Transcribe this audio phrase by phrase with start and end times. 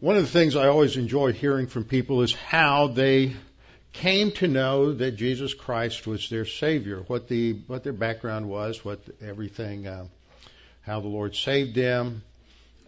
[0.00, 3.36] One of the things I always enjoy hearing from people is how they
[3.92, 8.82] came to know that Jesus Christ was their Savior, what the what their background was,
[8.82, 10.06] what everything, uh,
[10.80, 12.22] how the Lord saved them,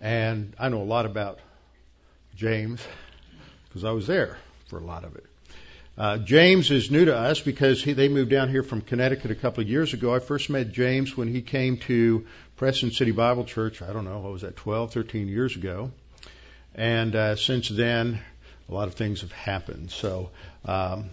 [0.00, 1.38] and I know a lot about
[2.34, 2.82] James
[3.68, 4.38] because I was there
[4.68, 5.26] for a lot of it.
[5.98, 9.34] Uh, James is new to us because he, they moved down here from Connecticut a
[9.34, 10.14] couple of years ago.
[10.14, 12.24] I first met James when he came to
[12.56, 13.82] Preston City Bible Church.
[13.82, 15.90] I don't know what was that, 12, 13 years ago,
[16.74, 18.20] and uh, since then
[18.68, 19.90] a lot of things have happened.
[19.90, 20.30] So
[20.64, 21.10] um,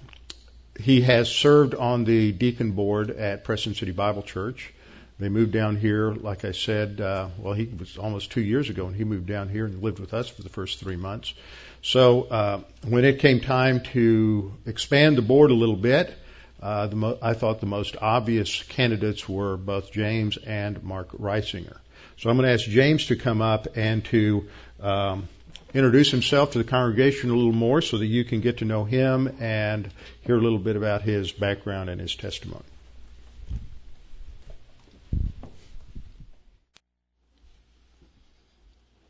[0.79, 4.73] he has served on the deacon board at Preston City Bible Church.
[5.19, 8.87] They moved down here, like I said, uh, well, he was almost two years ago,
[8.87, 11.33] and he moved down here and lived with us for the first three months.
[11.81, 16.13] So uh, when it came time to expand the board a little bit,
[16.61, 21.77] uh, mo- I thought the most obvious candidates were both James and Mark Reisinger.
[22.17, 24.47] So I'm going to ask James to come up and to
[24.79, 25.27] um,
[25.73, 28.83] introduce himself to the congregation a little more so that you can get to know
[28.85, 29.89] him and
[30.21, 32.63] hear a little bit about his background and his testimony.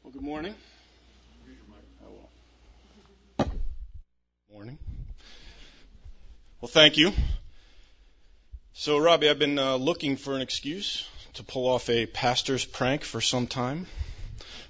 [0.03, 0.55] Well, good morning.
[4.51, 4.77] Morning.
[6.59, 7.13] Well, thank you.
[8.73, 13.03] So, Robbie, I've been uh, looking for an excuse to pull off a pastor's prank
[13.03, 13.87] for some time.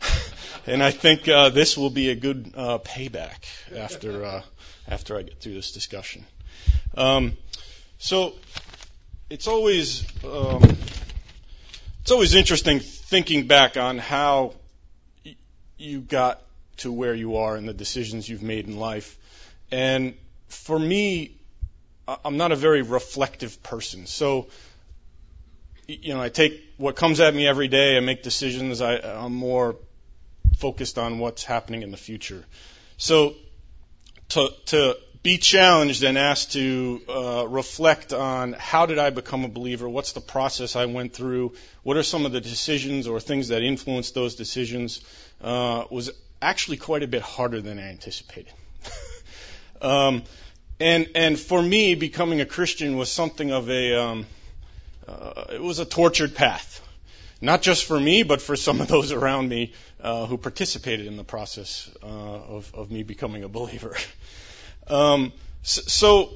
[0.68, 4.42] and I think uh, this will be a good uh, payback after uh,
[4.88, 6.26] after I get through this discussion.
[6.96, 7.38] Um,
[7.98, 8.34] so
[9.30, 10.62] it's always um,
[12.02, 14.54] it's always interesting thinking back on how
[15.26, 15.36] y-
[15.78, 16.42] you got
[16.78, 19.18] to where you are and the decisions you've made in life.
[19.72, 20.16] And
[20.48, 21.36] for me,
[22.26, 24.08] I'm not a very reflective person.
[24.08, 24.48] So
[25.88, 27.98] you know, I take what comes at me every day.
[27.98, 28.80] I make decisions.
[28.82, 29.76] I, I'm more
[30.60, 32.44] focused on what's happening in the future.
[32.98, 33.36] So
[34.30, 39.48] to, to be challenged and asked to uh, reflect on how did I become a
[39.48, 39.88] believer?
[39.88, 41.54] What's the process I went through?
[41.84, 45.02] What are some of the decisions or things that influenced those decisions?
[45.42, 46.12] Uh, was
[46.42, 48.54] actually quite a bit harder than I anticipated.
[49.82, 50.24] um,
[50.80, 54.26] and and for me, becoming a Christian was something of a um,
[55.08, 56.82] uh, it was a tortured path
[57.42, 61.18] not just for me, but for some of those around me uh, who participated in
[61.18, 63.96] the process uh, of, of, me becoming a believer.
[64.88, 66.34] Um, so,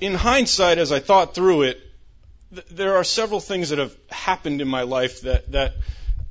[0.00, 1.80] in hindsight, as I thought through it,
[2.54, 5.74] th- there are several things that have happened in my life that, that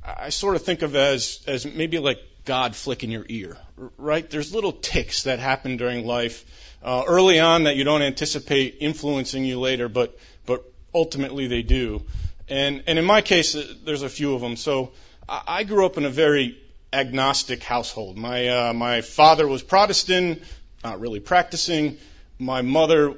[0.04, 3.56] I sort of think of as, as maybe like God flicking your ear,
[3.96, 4.28] right?
[4.28, 6.44] There's little ticks that happen during life
[6.82, 12.02] uh, early on that you don't anticipate influencing you later, but, but ultimately they do.
[12.48, 14.56] And, and in my case, uh, there's a few of them.
[14.56, 14.92] So
[15.28, 16.56] I grew up in a very
[16.92, 18.16] agnostic household.
[18.16, 20.42] My, uh, my father was Protestant,
[20.84, 21.98] not really practicing.
[22.38, 23.14] My mother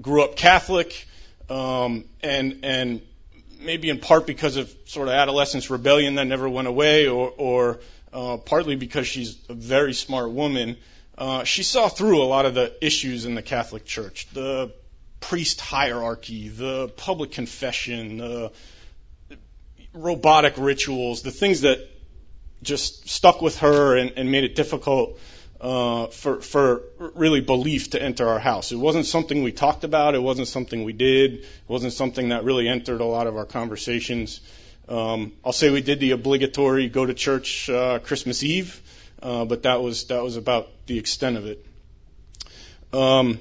[0.00, 1.06] grew up Catholic,
[1.50, 3.02] um, and, and
[3.58, 7.80] maybe in part because of sort of adolescence rebellion that never went away, or, or
[8.12, 10.76] uh, partly because she's a very smart woman,
[11.16, 14.28] uh, she saw through a lot of the issues in the Catholic Church.
[14.32, 14.72] The
[15.18, 18.52] priest hierarchy, the public confession, the
[20.02, 21.78] robotic rituals, the things that
[22.62, 25.18] just stuck with her and, and made it difficult
[25.60, 28.72] uh, for for really belief to enter our house.
[28.72, 30.14] It wasn't something we talked about.
[30.14, 31.34] It wasn't something we did.
[31.34, 34.40] It wasn't something that really entered a lot of our conversations.
[34.88, 38.80] Um, I'll say we did the obligatory go to church uh, Christmas Eve,
[39.22, 41.66] uh, but that was that was about the extent of it.
[42.92, 43.38] Um,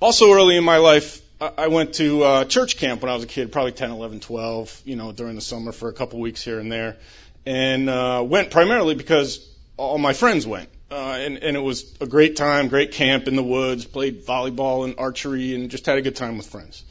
[0.00, 3.26] also, early in my life, I went to uh, church camp when I was a
[3.26, 6.60] kid, probably 10, 11, 12, you know, during the summer for a couple weeks here
[6.60, 6.98] and there,
[7.44, 9.44] and uh, went primarily because
[9.76, 13.34] all my friends went, uh, and, and it was a great time, great camp in
[13.34, 16.84] the woods, played volleyball and archery, and just had a good time with friends.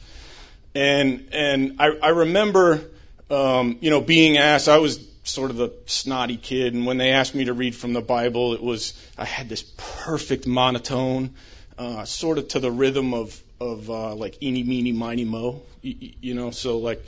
[0.74, 2.82] And and I, I remember,
[3.30, 4.68] um, you know, being asked.
[4.68, 7.94] I was sort of the snotty kid, and when they asked me to read from
[7.94, 11.34] the Bible, it was I had this perfect monotone
[11.78, 16.34] uh, sort of to the rhythm of of uh, like eeny meeny miny mo, you,
[16.34, 16.50] know.
[16.50, 17.04] So like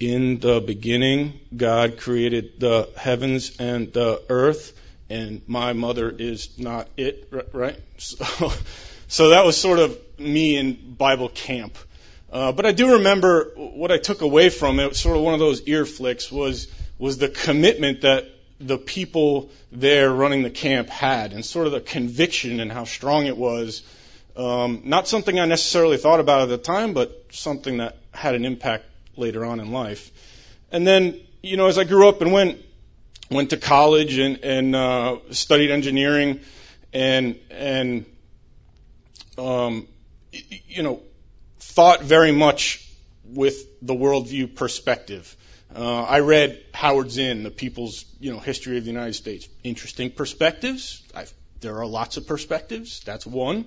[0.00, 4.78] in the beginning, God created the heavens and the earth,
[5.10, 7.78] and my mother is not it, right?
[7.98, 8.52] So,
[9.08, 11.76] so that was sort of me in Bible camp.
[12.30, 14.94] Uh, but I do remember what I took away from it.
[14.94, 16.68] Sort of one of those ear flicks was
[16.98, 18.26] was the commitment that
[18.60, 23.26] the people there running the camp had, and sort of the conviction and how strong
[23.26, 23.82] it was
[24.38, 28.44] um, not something I necessarily thought about at the time, but something that had an
[28.44, 28.84] impact
[29.16, 30.10] later on in life.
[30.70, 32.64] And then, you know, as I grew up and went
[33.30, 36.40] went to college and, and uh, studied engineering,
[36.92, 38.06] and and
[39.36, 39.88] um,
[40.32, 41.02] you know
[41.58, 42.88] thought very much
[43.24, 45.36] with the worldview perspective.
[45.74, 49.48] Uh, I read Howard Zinn, The People's you know History of the United States.
[49.64, 51.02] Interesting perspectives.
[51.14, 53.00] I've, there are lots of perspectives.
[53.00, 53.64] That's one.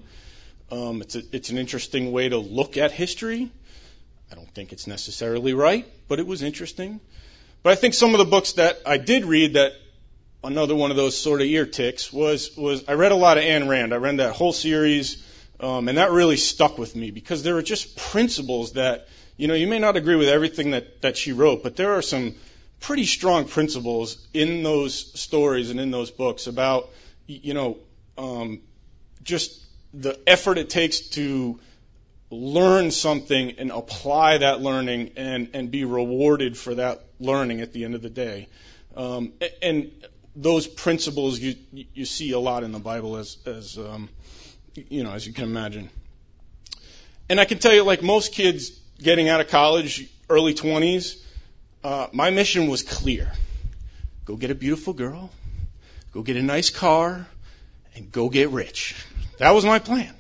[0.71, 3.51] Um, it's a, it's an interesting way to look at history.
[4.31, 7.01] I don't think it's necessarily right, but it was interesting.
[7.62, 9.73] But I think some of the books that I did read that
[10.44, 13.44] another one of those sort of ear ticks was was I read a lot of
[13.44, 13.94] Ayn Rand.
[13.94, 15.21] I read that whole series,
[15.59, 19.53] um, and that really stuck with me because there are just principles that you know
[19.53, 22.35] you may not agree with everything that that she wrote, but there are some
[22.79, 26.89] pretty strong principles in those stories and in those books about
[27.27, 27.77] you know
[28.18, 28.62] um,
[29.21, 29.62] just
[29.93, 31.59] the effort it takes to
[32.29, 37.83] learn something and apply that learning and, and be rewarded for that learning at the
[37.83, 38.47] end of the day.
[38.95, 39.91] Um, and
[40.35, 44.09] those principles you you see a lot in the Bible as as um,
[44.75, 45.89] you know as you can imagine.
[47.29, 48.71] And I can tell you, like most kids
[49.01, 51.21] getting out of college, early 20s,
[51.83, 53.31] uh, my mission was clear:
[54.25, 55.29] go get a beautiful girl,
[56.13, 57.27] go get a nice car,
[57.95, 58.95] and go get rich.
[59.41, 60.13] That was my plan.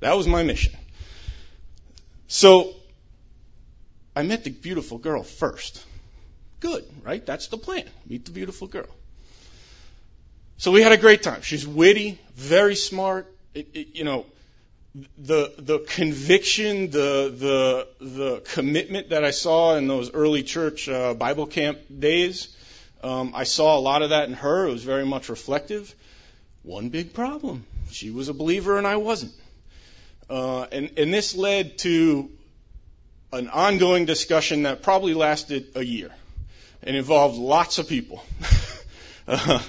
[0.00, 0.74] That was my mission.
[2.28, 2.74] So
[4.14, 5.82] I met the beautiful girl first.
[6.60, 7.24] Good, right?
[7.24, 7.84] That's the plan.
[8.06, 8.90] Meet the beautiful girl.
[10.58, 11.40] So we had a great time.
[11.40, 13.34] She's witty, very smart.
[13.54, 14.26] It, it, you know,
[15.16, 21.14] the the conviction, the the the commitment that I saw in those early church uh,
[21.14, 22.54] Bible camp days,
[23.02, 24.66] um, I saw a lot of that in her.
[24.66, 25.94] It was very much reflective.
[26.62, 29.32] One big problem: she was a believer and I wasn't.
[30.28, 32.30] Uh, and, and this led to
[33.32, 36.10] an ongoing discussion that probably lasted a year
[36.82, 38.24] and involved lots of people.
[39.28, 39.62] uh,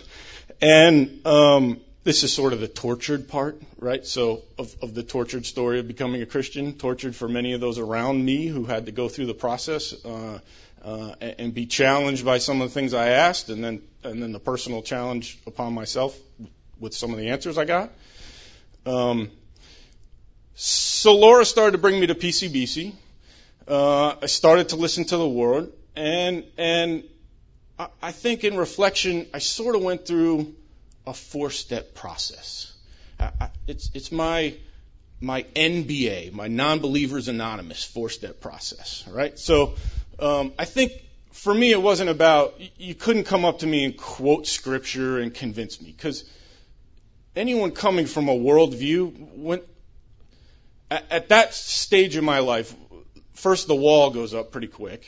[0.62, 4.06] and um, this is sort of the tortured part, right?
[4.06, 7.78] So, of, of the tortured story of becoming a Christian, tortured for many of those
[7.78, 10.40] around me who had to go through the process uh,
[10.84, 14.22] uh, and, and be challenged by some of the things I asked, and then and
[14.22, 16.18] then the personal challenge upon myself
[16.80, 17.92] with some of the answers I got.
[18.86, 19.32] Um,
[20.56, 22.94] so Laura started to bring me to PCBC.
[23.68, 27.04] Uh, I started to listen to the Word, and and
[27.78, 30.56] I, I think in reflection, I sort of went through
[31.06, 32.74] a four-step process.
[33.20, 34.56] I, I, it's it's my
[35.20, 39.06] my NBA, my non-believers anonymous four-step process.
[39.08, 39.38] Right.
[39.38, 39.76] So
[40.20, 40.94] um, I think
[41.32, 45.34] for me, it wasn't about you couldn't come up to me and quote scripture and
[45.34, 46.24] convince me because
[47.36, 49.62] anyone coming from a worldview, when
[50.90, 52.74] at, at that stage of my life,
[53.34, 55.08] first the wall goes up pretty quick,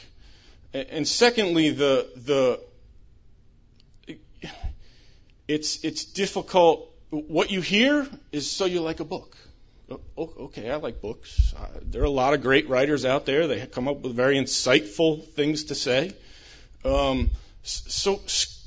[0.74, 2.60] and, secondly the the
[5.48, 6.90] it's it's difficult.
[7.10, 9.38] What you hear is so you like a book.
[10.18, 11.54] Okay, I like books.
[11.84, 13.48] There are a lot of great writers out there.
[13.48, 16.14] They come up with very insightful things to say.
[16.84, 17.30] Um,
[17.64, 18.20] so,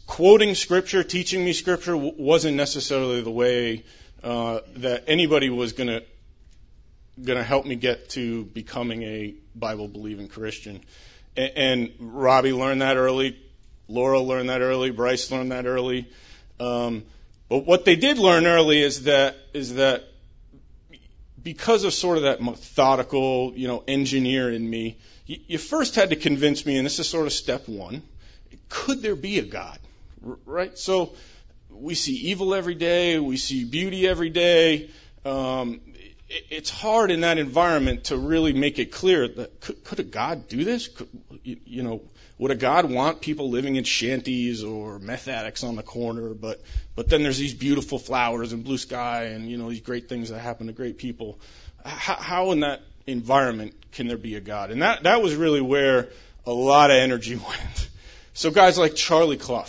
[0.07, 3.85] quoting scripture, teaching me scripture, wasn't necessarily the way
[4.23, 6.03] uh, that anybody was going to
[7.23, 10.83] going to help me get to becoming a Bible believing Christian.
[11.35, 13.39] And, and, Robbie learned that early.
[13.89, 14.91] Laura learned that early.
[14.91, 16.09] Bryce learned that early.
[16.61, 17.05] Um,
[17.49, 20.05] but what they did learn early is that is that
[21.43, 26.11] because of sort of that methodical, you know, engineer in me, you, you first had
[26.11, 28.03] to convince me, and this is sort of step one.
[28.69, 29.79] Could there be a God?
[30.45, 30.77] Right?
[30.79, 31.15] So
[31.71, 34.91] we see evil every day, we see beauty every day.
[35.25, 35.81] Um,
[36.29, 40.49] it's hard in that environment to really make it clear that could, could a God
[40.49, 40.89] do this?
[40.89, 41.09] Could,
[41.45, 42.03] you know,
[42.39, 46.35] would a God want people living in shanties or meth addicts on the corner?
[46.35, 46.63] But
[46.95, 50.31] but then there's these beautiful flowers and blue sky and you know these great things
[50.31, 51.39] that happen to great people.
[51.85, 54.71] How, how in that environment can there be a God?
[54.71, 56.09] And that that was really where
[56.45, 57.89] a lot of energy went.
[58.35, 59.67] So guys like Charlie Clough,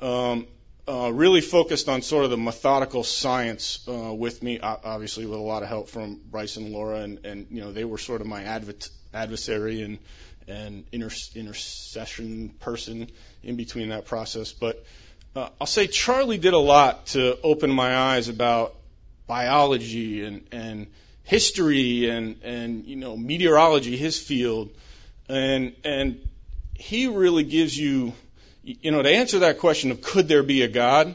[0.00, 0.46] um,
[0.88, 5.42] uh, really focused on sort of the methodical science uh, with me, obviously with a
[5.42, 8.26] lot of help from Bryce and Laura, and, and you know they were sort of
[8.26, 9.98] my adv- adversary and
[10.46, 13.10] and inter- intercession person
[13.42, 14.52] in between that process.
[14.52, 14.82] But
[15.36, 18.74] uh, I'll say Charlie did a lot to open my eyes about
[19.26, 20.86] biology and and
[21.22, 24.70] history and and you know meteorology, his field,
[25.28, 26.26] and and
[26.74, 28.14] he really gives you
[28.82, 31.14] you know, to answer that question of could there be a God,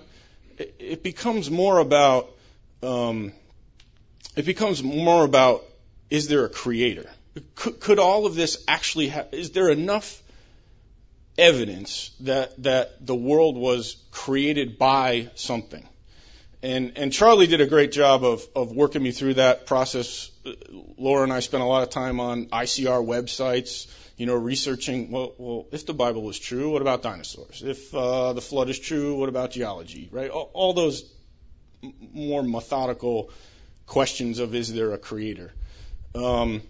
[0.58, 2.32] it, becomes more about
[2.82, 3.34] um,
[4.36, 5.64] it becomes more about
[6.10, 7.10] is there a creator?
[7.56, 9.30] Could, could all of this actually have?
[9.32, 10.24] Is there enough
[11.38, 15.88] evidence that that the world was created by something.
[16.62, 20.32] And and Charlie did a great job of of working me through that process.
[20.98, 25.12] Laura and I spent a lot of time on ICR websites, you know, researching.
[25.12, 27.64] Well, well, if the Bible was true, what about dinosaurs?
[27.64, 30.10] If uh, the flood is true, what about geology?
[30.12, 30.30] Right?
[30.30, 31.04] All, all those
[32.14, 33.32] more methodical
[33.86, 35.52] questions of is there a creator?
[36.16, 36.62] Um,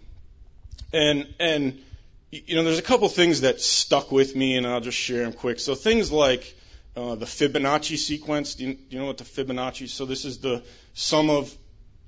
[0.92, 1.82] and and
[2.30, 5.32] you know, there's a couple things that stuck with me, and I'll just share them
[5.32, 5.60] quick.
[5.60, 6.54] So things like
[6.96, 8.56] uh, the Fibonacci sequence.
[8.56, 9.88] Do you, do you know what the Fibonacci?
[9.88, 10.62] So this is the
[10.94, 11.54] sum of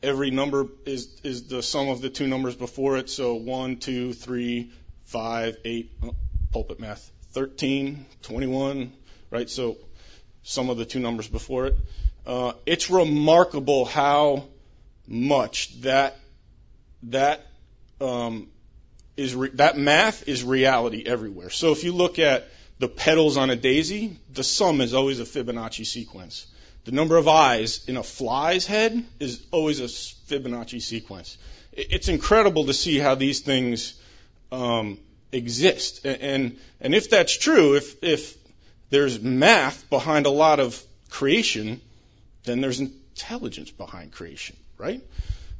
[0.02, 3.10] every number is is the sum of the two numbers before it.
[3.10, 4.72] So one, two, three,
[5.06, 5.92] five, eight.
[6.02, 6.14] Oh,
[6.52, 7.10] pulpit math.
[7.32, 8.92] 13, 21,
[9.30, 9.50] right?
[9.50, 9.76] So
[10.42, 11.76] some of the two numbers before it.
[12.24, 14.44] Uh, it's remarkable how
[15.06, 16.16] much that
[17.04, 17.46] that
[18.00, 18.48] um,
[19.16, 21.50] is re- that math is reality everywhere.
[21.50, 22.48] So if you look at
[22.78, 26.46] the petals on a daisy, the sum is always a Fibonacci sequence.
[26.84, 31.36] The number of eyes in a fly's head is always a Fibonacci sequence.
[31.72, 34.00] It's incredible to see how these things
[35.32, 36.04] exist.
[36.04, 38.36] And and if that's true, if if
[38.90, 41.80] there's math behind a lot of creation,
[42.44, 45.02] then there's intelligence behind creation, right?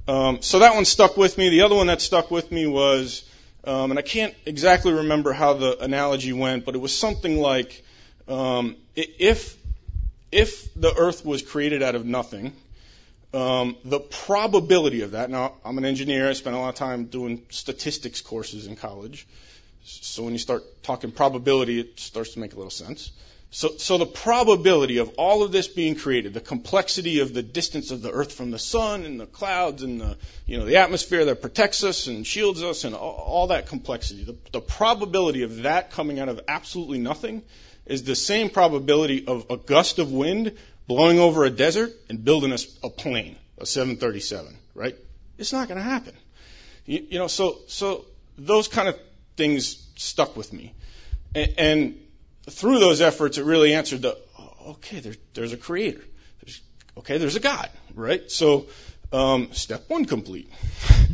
[0.09, 1.49] Um, so that one stuck with me.
[1.49, 3.25] The other one that stuck with me was
[3.67, 7.85] um, and I can't exactly remember how the analogy went, but it was something like
[8.29, 9.57] um, if
[10.31, 12.53] if the Earth was created out of nothing,
[13.37, 15.29] um, the probability of that.
[15.29, 16.29] Now, I'm an engineer.
[16.29, 19.27] I spent a lot of time doing statistics courses in college.
[19.85, 23.13] So when you start talking probability, it starts to make a little sense.
[23.51, 27.91] So, so the probability of all of this being created, the complexity of the distance
[27.91, 30.17] of the Earth from the sun and the clouds and the,
[30.47, 34.25] you know, the atmosphere that protects us and shields us and all, all that complexity,
[34.25, 37.43] the, the probability of that coming out of absolutely nothing
[37.85, 42.53] is the same probability of a gust of wind blowing over a desert and building
[42.53, 44.97] a, a plane, a 737, right?
[45.39, 46.15] It's not going to happen.
[46.85, 48.05] You, you know, so so
[48.39, 48.99] those kind of
[49.37, 50.75] things stuck with me,
[51.35, 52.01] and, and
[52.49, 54.17] through those efforts, it really answered the
[54.67, 56.03] okay, there, there's a creator.
[56.43, 56.61] There's,
[56.99, 58.31] okay, there's a God, right?
[58.31, 58.67] So,
[59.13, 60.51] um, step one complete.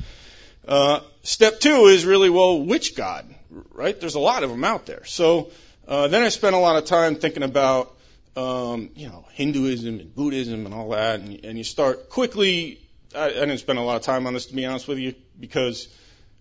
[0.68, 3.32] uh, step two is really, well, which God,
[3.72, 3.98] right?
[3.98, 5.04] There's a lot of them out there.
[5.04, 5.50] So,
[5.86, 7.94] uh, then I spent a lot of time thinking about,
[8.36, 12.80] um, you know, Hinduism and Buddhism and all that, and, and you start quickly.
[13.14, 15.14] I, I didn't spend a lot of time on this, to be honest with you,
[15.38, 15.88] because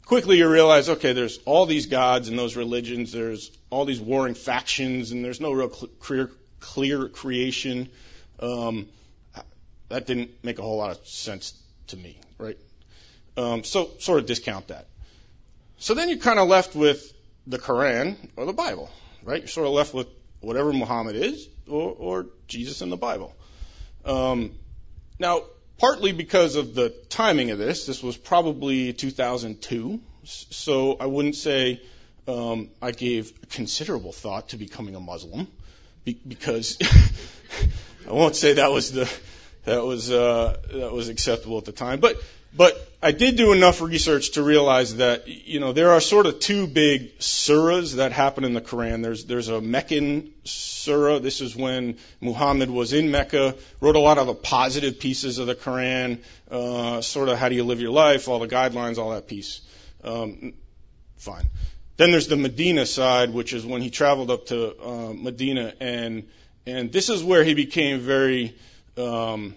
[0.05, 4.35] quickly you realize, okay, there's all these gods and those religions, there's all these warring
[4.35, 7.89] factions, and there's no real clear, clear creation.
[8.39, 8.87] Um,
[9.89, 11.53] that didn't make a whole lot of sense
[11.87, 12.57] to me, right?
[13.35, 14.87] Um, so sort of discount that.
[15.77, 17.13] So then you're kind of left with
[17.47, 18.89] the Quran or the Bible,
[19.23, 19.41] right?
[19.41, 20.07] You're sort of left with
[20.39, 23.35] whatever Muhammad is or, or Jesus in the Bible.
[24.05, 24.51] Um,
[25.19, 25.43] now,
[25.81, 27.87] partly because of the timing of this.
[27.87, 31.81] This was probably 2002, so I wouldn't say
[32.27, 35.47] um, I gave considerable thought to becoming a Muslim,
[36.05, 36.77] be- because
[38.07, 39.11] I won't say that was the
[39.65, 42.21] that was uh, that was acceptable at the time, but
[42.55, 46.39] but I did do enough research to realize that you know there are sort of
[46.39, 49.01] two big surahs that happen in the Quran.
[49.01, 51.19] There's there's a Meccan surah.
[51.19, 55.47] This is when Muhammad was in Mecca, wrote a lot of the positive pieces of
[55.47, 59.11] the Quran, uh, sort of how do you live your life, all the guidelines, all
[59.11, 59.61] that piece.
[60.03, 60.53] Um,
[61.17, 61.45] fine.
[61.97, 66.27] Then there's the Medina side, which is when he traveled up to uh, Medina, and
[66.65, 68.55] and this is where he became very
[68.97, 69.55] um,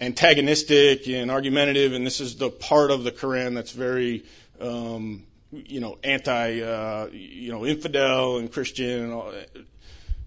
[0.00, 4.24] antagonistic and argumentative, and this is the part of the Quran that's very,
[4.60, 9.32] um, you know, anti, uh, you know, infidel and Christian and all.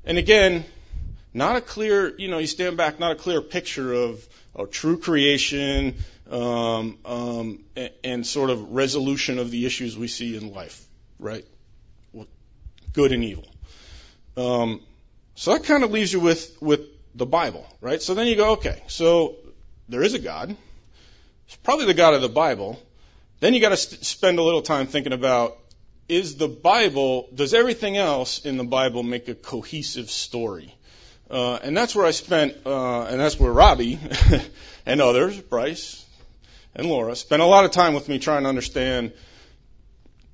[0.05, 0.65] And again,
[1.33, 4.99] not a clear, you know, you stand back, not a clear picture of, of true
[4.99, 5.95] creation
[6.29, 10.85] um, um, and, and sort of resolution of the issues we see in life,
[11.19, 11.45] right?
[12.93, 13.47] Good and evil.
[14.37, 14.81] Um,
[15.35, 16.81] so that kind of leaves you with with
[17.15, 18.01] the Bible, right?
[18.01, 19.35] So then you go, okay, so
[19.89, 20.55] there is a God.
[21.47, 22.81] It's probably the God of the Bible.
[23.39, 25.57] Then you got to st- spend a little time thinking about
[26.09, 30.75] is the Bible, does everything else in the Bible make a cohesive story?
[31.29, 33.99] Uh, and that's where I spent, uh, and that's where Robbie
[34.85, 36.05] and others, Bryce
[36.75, 39.13] and Laura, spent a lot of time with me trying to understand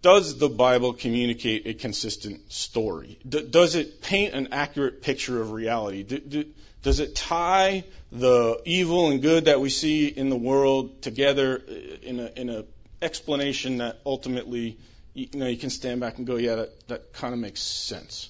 [0.01, 3.19] does the Bible communicate a consistent story?
[3.27, 6.03] D- does it paint an accurate picture of reality?
[6.03, 11.01] D- d- does it tie the evil and good that we see in the world
[11.01, 11.57] together
[12.01, 12.65] in a, in a
[13.01, 14.77] explanation that ultimately
[15.13, 17.61] you, you know you can stand back and go, yeah, that that kind of makes
[17.61, 18.29] sense.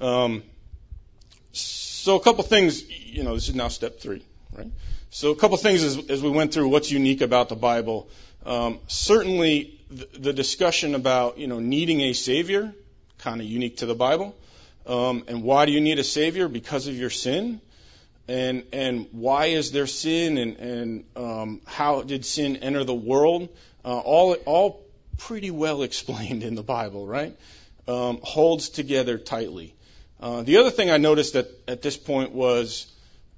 [0.00, 0.42] Um,
[1.52, 4.24] so a couple things, you know, this is now step three,
[4.56, 4.70] right?
[5.10, 8.08] So a couple things as, as we went through what's unique about the Bible.
[8.44, 12.74] Um, certainly, the, the discussion about you know needing a savior,
[13.18, 14.34] kind of unique to the Bible.
[14.86, 16.48] Um, and why do you need a savior?
[16.48, 17.60] Because of your sin.
[18.26, 20.38] And and why is there sin?
[20.38, 23.48] And and um, how did sin enter the world?
[23.84, 24.84] Uh, all all
[25.18, 27.36] pretty well explained in the Bible, right?
[27.86, 29.74] Um, holds together tightly.
[30.20, 32.90] Uh, the other thing I noticed at, at this point was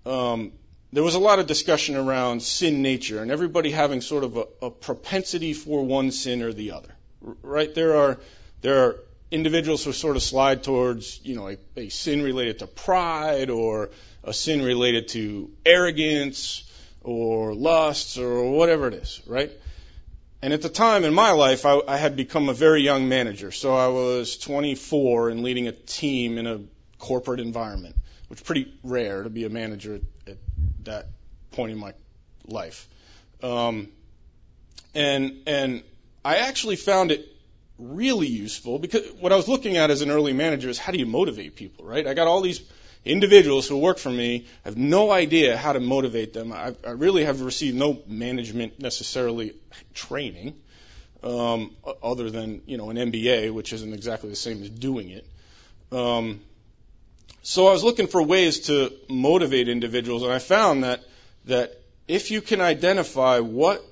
[0.04, 0.52] um,
[0.92, 4.46] there was a lot of discussion around sin nature and everybody having sort of a,
[4.62, 6.94] a propensity for one sin or the other.
[7.20, 7.74] Right?
[7.74, 8.20] There are
[8.62, 8.96] there are
[9.30, 13.90] individuals who sort of slide towards you know a, a sin related to pride or
[14.24, 16.64] a sin related to arrogance
[17.02, 19.52] or lusts or whatever it is, right?
[20.42, 23.52] And at the time in my life, I, I had become a very young manager.
[23.52, 26.60] So I was 24 and leading a team in a
[26.98, 27.96] corporate environment,
[28.28, 30.38] which is pretty rare to be a manager at, at
[30.84, 31.06] that
[31.52, 31.94] point in my
[32.46, 32.88] life.
[33.42, 33.88] Um,
[34.94, 35.82] and and
[36.24, 37.35] I actually found it
[37.78, 40.98] really useful because what I was looking at as an early manager is how do
[40.98, 42.06] you motivate people, right?
[42.06, 42.60] I got all these
[43.04, 44.46] individuals who work for me.
[44.64, 46.52] I have no idea how to motivate them.
[46.52, 49.54] I, I really have received no management necessarily
[49.94, 50.54] training,
[51.22, 55.26] um, other than you know an MBA, which isn't exactly the same as doing it.
[55.92, 56.40] Um,
[57.42, 61.04] so I was looking for ways to motivate individuals, and I found that
[61.44, 63.84] that if you can identify what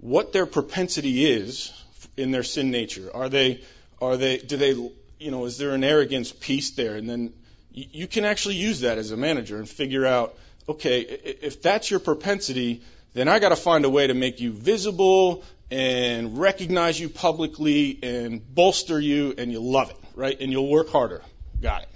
[0.00, 1.72] what their propensity is
[2.16, 3.62] in their sin nature, are they
[4.00, 4.72] are they do they
[5.18, 7.32] you know is there an arrogance piece there, and then
[7.74, 10.36] you can actually use that as a manager and figure out,
[10.68, 12.82] okay, if that's your propensity,
[13.14, 17.98] then I got to find a way to make you visible and recognize you publicly
[18.02, 20.36] and bolster you, and you'll love it, right?
[20.40, 21.22] And you'll work harder.
[21.60, 21.88] Got it,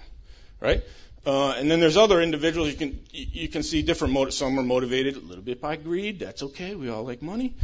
[0.61, 0.83] right?
[1.25, 4.37] Uh, and then there's other individuals you can you can see different motives.
[4.37, 6.19] Some are motivated a little bit by greed.
[6.19, 6.75] That's okay.
[6.75, 7.55] We all like money.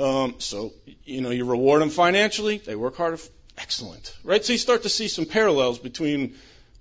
[0.00, 0.72] Um, so
[1.04, 2.58] you know you reward them financially.
[2.58, 3.18] They work harder.
[3.58, 4.42] Excellent, right?
[4.42, 6.36] So you start to see some parallels between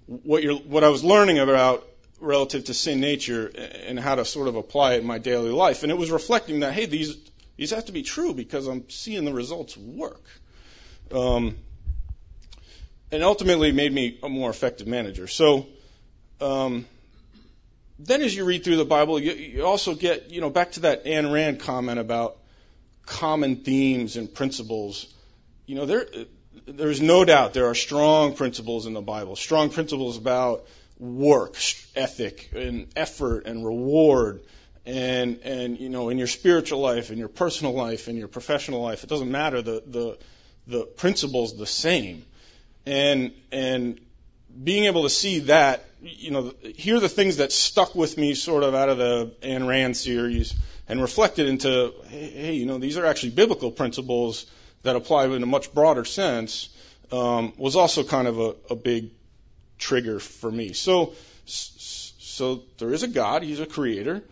[0.05, 1.85] what you're, what I was learning about
[2.21, 5.83] relative to sin nature and how to sort of apply it in my daily life.
[5.83, 7.17] And it was reflecting that, hey, these,
[7.57, 10.23] these have to be true because I'm seeing the results work.
[11.11, 11.57] Um,
[13.11, 15.27] and ultimately made me a more effective manager.
[15.27, 15.67] So,
[16.39, 16.85] um,
[17.97, 20.81] then as you read through the Bible, you, you also get, you know, back to
[20.81, 22.38] that Ayn Rand comment about
[23.09, 25.11] common themes and principles.
[25.65, 26.05] You know, there,
[26.67, 30.65] there's no doubt there are strong principles in the Bible, strong principles about
[30.99, 31.55] work
[31.95, 34.41] ethic and effort and reward
[34.85, 38.81] and and you know in your spiritual life in your personal life in your professional
[38.81, 40.17] life it doesn't matter the the
[40.67, 42.25] the principles the same
[42.85, 44.01] and and
[44.61, 48.33] being able to see that you know here are the things that stuck with me
[48.33, 50.53] sort of out of the Ayn Rand series
[50.89, 54.45] and reflected into hey, hey you know these are actually biblical principles
[54.83, 56.69] that apply in a much broader sense
[57.11, 59.11] um, was also kind of a, a big
[59.77, 60.73] trigger for me.
[60.73, 61.13] So,
[61.45, 63.43] so there is a God.
[63.43, 64.23] He's a creator.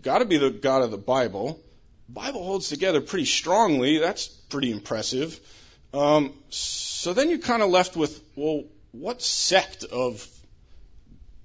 [0.00, 1.60] Got to be the God of the Bible.
[2.08, 3.98] Bible holds together pretty strongly.
[3.98, 5.38] That's pretty impressive.
[5.92, 10.26] Um, so then you're kind of left with, well, what sect of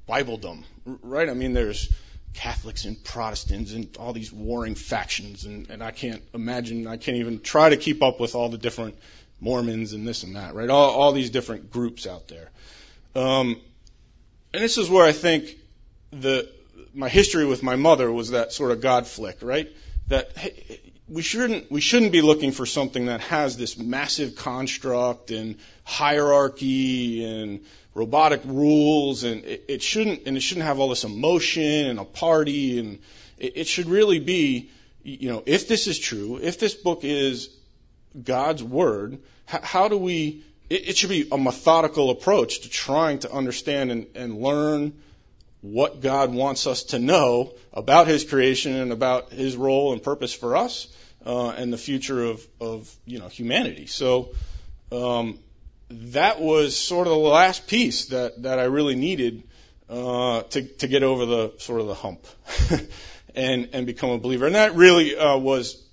[0.07, 1.29] Bibledom, right?
[1.29, 1.91] I mean, there's
[2.33, 7.17] Catholics and Protestants and all these warring factions, and, and I can't imagine, I can't
[7.17, 8.95] even try to keep up with all the different
[9.41, 10.69] Mormons and this and that, right?
[10.69, 12.49] All, all these different groups out there.
[13.15, 13.59] Um,
[14.53, 15.55] and this is where I think
[16.11, 16.49] the
[16.93, 19.69] my history with my mother was that sort of God flick, right?
[20.07, 25.31] That hey, we shouldn't we shouldn't be looking for something that has this massive construct
[25.31, 27.61] and hierarchy and
[27.99, 32.05] robotic rules, and it, it shouldn't and it shouldn't have all this emotion and a
[32.05, 32.99] party, and
[33.37, 34.69] it, it should really be,
[35.03, 37.49] you know, if this is true, if this book is
[38.23, 40.43] God's word, how, how do we?
[40.69, 44.93] It, it, should be a methodical approach to trying to understand and, and learn
[45.61, 50.33] what God wants us to know about His creation and about His role and purpose
[50.33, 50.87] for us
[51.25, 53.87] uh, and the future of, of you know humanity.
[53.87, 54.29] So
[54.91, 55.39] um,
[55.89, 59.43] that was sort of the last piece that, that I really needed
[59.89, 62.25] uh, to, to get over the sort of the hump
[63.35, 64.45] and, and become a believer.
[64.45, 65.83] And that really uh, was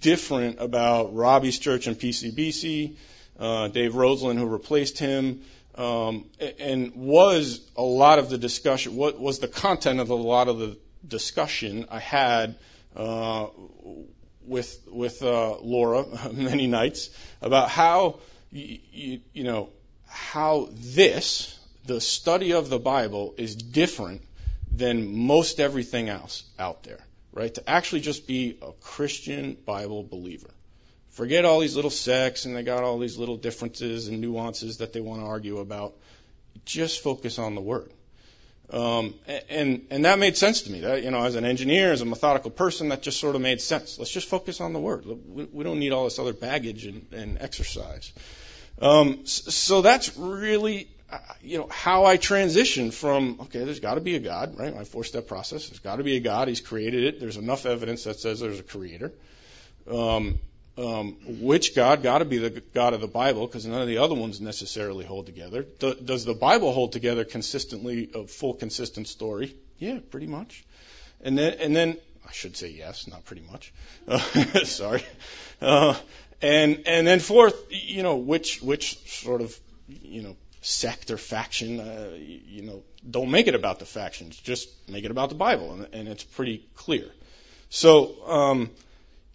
[0.00, 2.96] different about Robbie's church and PCBC,
[3.38, 5.42] uh, Dave Roseland, who replaced him,
[5.74, 6.26] um,
[6.58, 10.58] and was a lot of the discussion, what was the content of a lot of
[10.58, 12.56] the discussion I had
[12.94, 13.46] uh,
[14.44, 17.10] with with uh, Laura many nights
[17.40, 18.20] about how
[18.52, 19.70] you, you, know,
[20.06, 24.22] how this, the study of the Bible, is different
[24.72, 27.00] than most everything else out there,
[27.32, 27.54] right?
[27.54, 30.50] To actually just be a Christian Bible believer.
[31.10, 34.92] Forget all these little sects and they got all these little differences and nuances that
[34.92, 35.94] they want to argue about.
[36.64, 37.90] Just focus on the Word.
[38.72, 39.14] Um,
[39.48, 40.80] and and that made sense to me.
[40.80, 43.60] That you know, as an engineer, as a methodical person, that just sort of made
[43.60, 43.98] sense.
[43.98, 45.04] Let's just focus on the Word.
[45.06, 48.12] We, we don't need all this other baggage and, and exercise.
[48.80, 54.00] Um, so that's really uh, you know how I transitioned from okay, there's got to
[54.00, 54.74] be a God, right?
[54.74, 55.68] My four-step process.
[55.68, 56.48] There's got to be a God.
[56.48, 57.20] He's created it.
[57.20, 59.12] There's enough evidence that says there's a Creator.
[59.90, 60.38] Um,
[60.78, 63.98] um, which God got to be the God of the Bible because none of the
[63.98, 65.62] other ones necessarily hold together.
[65.62, 69.56] Do, does the Bible hold together consistently a full consistent story?
[69.78, 70.64] Yeah, pretty much.
[71.20, 73.72] And then and then I should say yes, not pretty much.
[74.06, 74.18] Uh,
[74.64, 75.02] sorry.
[75.60, 75.94] Uh,
[76.42, 81.80] and and then fourth, you know, which which sort of you know sect or faction,
[81.80, 85.72] uh, you know, don't make it about the factions, just make it about the Bible,
[85.72, 87.06] and, and it's pretty clear.
[87.68, 88.26] So.
[88.26, 88.70] Um,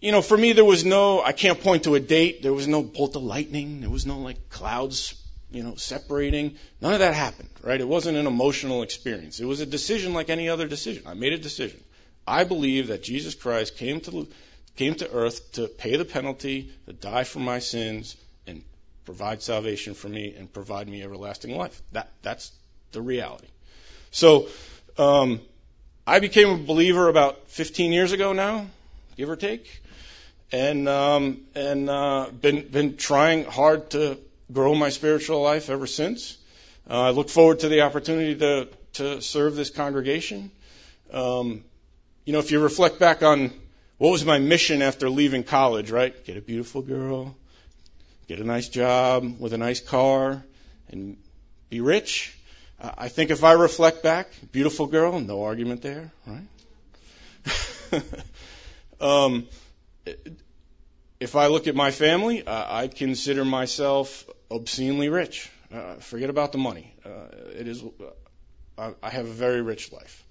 [0.02, 2.44] you know, for me, there was no, I can't point to a date.
[2.44, 3.82] There was no bolt of lightning.
[3.82, 5.16] There was no like clouds,
[5.50, 6.58] you know, separating.
[6.80, 7.82] None of that happened, right?
[7.82, 9.40] It wasn't an emotional experience.
[9.40, 11.04] It was a decision like any other decision.
[11.08, 11.82] I made a decision.
[12.28, 14.28] I believe that Jesus Christ came to,
[14.76, 18.64] came to earth to pay the penalty, to die for my sins, and
[19.06, 21.82] provide salvation for me and provide me everlasting life.
[21.92, 22.52] That, that's
[22.92, 23.48] the reality.
[24.12, 24.48] So,
[24.98, 25.42] um,
[26.08, 28.68] I became a believer about 15 years ago now,
[29.18, 29.82] give or take
[30.52, 34.18] and um, and uh, been been trying hard to
[34.52, 36.38] grow my spiritual life ever since.
[36.90, 40.52] Uh, I look forward to the opportunity to to serve this congregation.
[41.12, 41.64] Um,
[42.26, 43.52] you know, if you reflect back on
[43.98, 46.26] what was my mission after leaving college, right?
[46.26, 47.36] Get a beautiful girl,
[48.28, 50.44] get a nice job with a nice car,
[50.90, 51.18] and
[51.70, 52.38] be rich.
[52.80, 58.02] Uh, I think if I reflect back, beautiful girl, no argument there, right?
[59.02, 59.48] um,
[61.20, 65.50] if I look at my family, uh, I consider myself obscenely rich.
[65.74, 66.94] Uh, forget about the money.
[67.06, 67.28] Uh,
[67.58, 67.84] it is,
[68.78, 70.24] uh, I have a very rich life.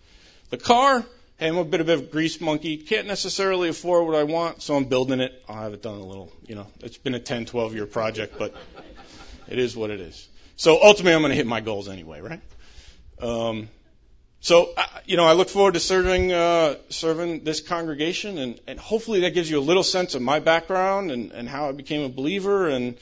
[0.51, 1.05] The car,
[1.39, 2.77] hey, I'm a bit of a grease monkey.
[2.77, 5.43] Can't necessarily afford what I want, so I'm building it.
[5.49, 8.39] I'll have it done a little, you know, it's been a 10, 12 year project,
[8.39, 8.55] but
[9.49, 10.29] it is what it is.
[10.57, 12.41] So ultimately, I'm going to hit my goals anyway, right?
[13.21, 13.69] Um,
[14.41, 14.75] so,
[15.07, 19.35] you know, I look forward to serving uh, serving this congregation, and, and hopefully that
[19.35, 22.69] gives you a little sense of my background and, and how I became a believer,
[22.69, 22.97] and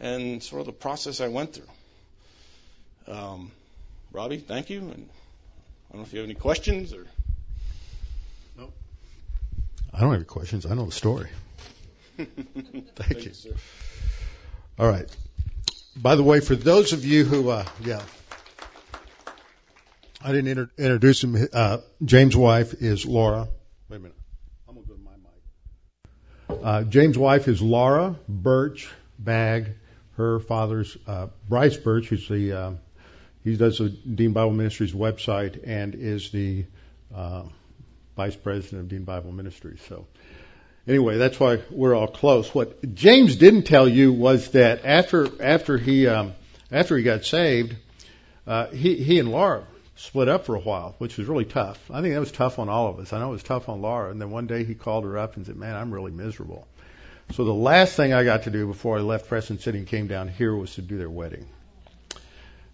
[0.00, 3.14] and sort of the process I went through.
[3.14, 3.52] Um,
[4.12, 5.08] Robbie, thank you, and
[5.90, 7.06] I don't know if you have any questions or.
[9.92, 10.66] I don't have any questions.
[10.66, 11.28] I know the story.
[12.16, 13.32] thank, thank, you.
[13.44, 13.54] you
[14.78, 15.08] All right.
[15.96, 18.02] By the way, for those of you who, uh, yeah.
[20.22, 21.48] I didn't inter- introduce him.
[21.52, 23.48] Uh, James' wife is Laura.
[23.88, 24.16] Wait a minute.
[24.68, 26.64] I'm going to go to my mic.
[26.64, 29.74] Uh, James' wife is Laura Birch Bag.
[30.16, 32.72] Her father's uh, Bryce Birch, who's the uh,
[33.44, 36.66] he does the Dean Bible Ministries website and is the
[37.14, 37.44] uh,
[38.18, 39.80] vice president of Dean Bible Ministries.
[39.88, 40.04] So
[40.88, 42.52] anyway, that's why we're all close.
[42.52, 46.34] What James didn't tell you was that after after he um,
[46.72, 47.76] after he got saved,
[48.44, 51.78] uh, he he and Laura split up for a while, which was really tough.
[51.92, 53.12] I think that was tough on all of us.
[53.12, 54.10] I know it was tough on Laura.
[54.10, 56.66] And then one day he called her up and said, "Man, I'm really miserable."
[57.34, 60.08] So the last thing I got to do before I left Preston City and came
[60.08, 61.46] down here was to do their wedding.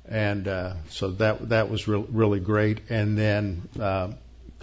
[0.08, 2.80] And uh, so that that was re- really great.
[2.88, 4.12] And then uh,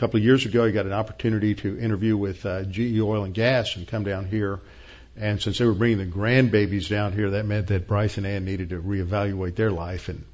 [0.01, 3.35] couple of years ago, he got an opportunity to interview with uh, GE Oil and
[3.35, 4.59] Gas and come down here.
[5.15, 8.43] And since they were bringing the grandbabies down here, that meant that Bryce and Ann
[8.43, 10.25] needed to reevaluate their life and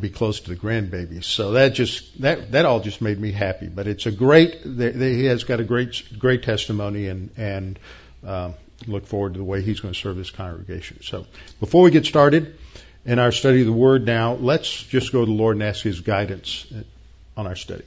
[0.00, 1.24] be close to the grandbabies.
[1.24, 3.66] So that just that that all just made me happy.
[3.68, 4.62] But it's a great.
[4.64, 7.78] They, they, he has got a great great testimony, and and
[8.26, 8.52] uh,
[8.86, 11.02] look forward to the way he's going to serve this congregation.
[11.02, 11.26] So
[11.60, 12.56] before we get started
[13.04, 15.82] in our study of the Word, now let's just go to the Lord and ask
[15.82, 16.72] His guidance
[17.36, 17.84] on our study.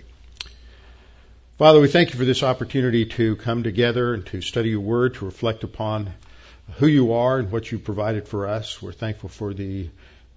[1.58, 5.16] Father, we thank you for this opportunity to come together and to study your Word,
[5.16, 6.14] to reflect upon
[6.76, 8.80] who you are and what you provided for us.
[8.80, 9.90] We're thankful for the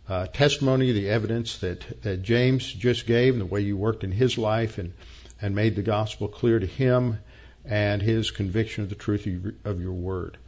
[0.09, 4.13] uh, testimony, the evidence that, that James just gave, and the way you worked in
[4.13, 4.95] his life and,
[5.43, 7.19] and made the gospel clear to him
[7.67, 9.27] and his conviction of the truth
[9.67, 10.39] of your, word.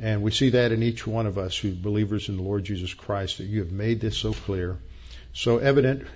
[0.00, 2.94] And we see that in each one of us who believers in the Lord Jesus
[2.94, 4.78] Christ, that you have made this so clear,
[5.32, 6.06] so evident,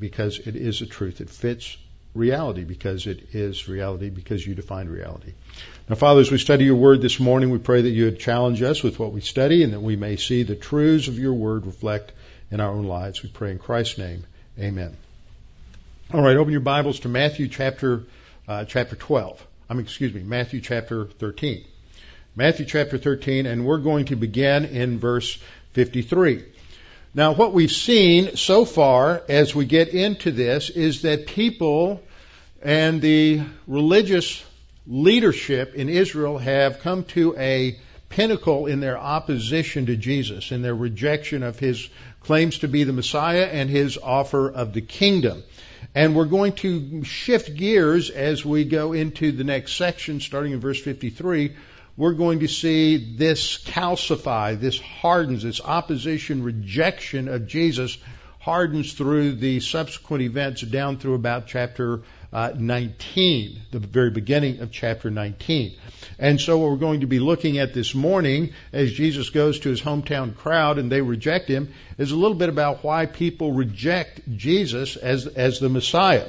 [0.00, 1.20] because it is a truth.
[1.20, 1.76] It fits
[2.14, 5.32] reality because it is reality because you define reality.
[5.88, 8.62] Now, Father, as we study your word this morning, we pray that you would challenge
[8.62, 11.66] us with what we study and that we may see the truths of your word
[11.66, 12.12] reflect
[12.50, 13.22] in our own lives.
[13.22, 14.24] We pray in Christ's name.
[14.58, 14.96] Amen.
[16.12, 18.02] All right, open your Bibles to Matthew chapter
[18.48, 19.46] uh, chapter 12.
[19.68, 21.64] I mean, excuse me, Matthew chapter 13.
[22.34, 25.38] Matthew chapter 13, and we're going to begin in verse
[25.72, 26.44] 53.
[27.12, 32.00] Now, what we've seen so far as we get into this is that people
[32.62, 34.44] and the religious
[34.86, 40.74] leadership in Israel have come to a pinnacle in their opposition to Jesus, in their
[40.74, 41.88] rejection of his
[42.20, 45.42] claims to be the Messiah and his offer of the kingdom.
[45.96, 50.60] And we're going to shift gears as we go into the next section, starting in
[50.60, 51.56] verse 53,
[52.00, 57.98] we're going to see this calcify, this hardens, this opposition, rejection of Jesus
[58.38, 62.00] hardens through the subsequent events down through about chapter
[62.32, 65.76] uh, 19, the very beginning of chapter 19.
[66.18, 69.68] And so what we're going to be looking at this morning as Jesus goes to
[69.68, 74.22] his hometown crowd and they reject him is a little bit about why people reject
[74.38, 76.28] Jesus as, as the Messiah.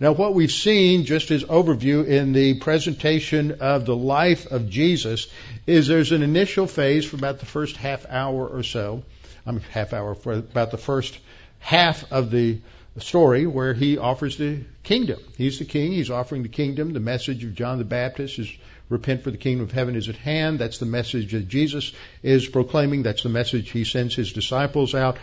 [0.00, 5.28] Now, what we've seen, just as overview in the presentation of the life of Jesus,
[5.66, 9.02] is there's an initial phase for about the first half hour or so.
[9.46, 11.18] I mean, half hour for about the first
[11.58, 12.60] half of the
[12.96, 15.20] story where he offers the kingdom.
[15.36, 15.92] He's the king.
[15.92, 16.94] He's offering the kingdom.
[16.94, 18.50] The message of John the Baptist is
[18.88, 20.58] repent for the kingdom of heaven is at hand.
[20.58, 23.02] That's the message that Jesus is proclaiming.
[23.02, 25.18] That's the message he sends his disciples out.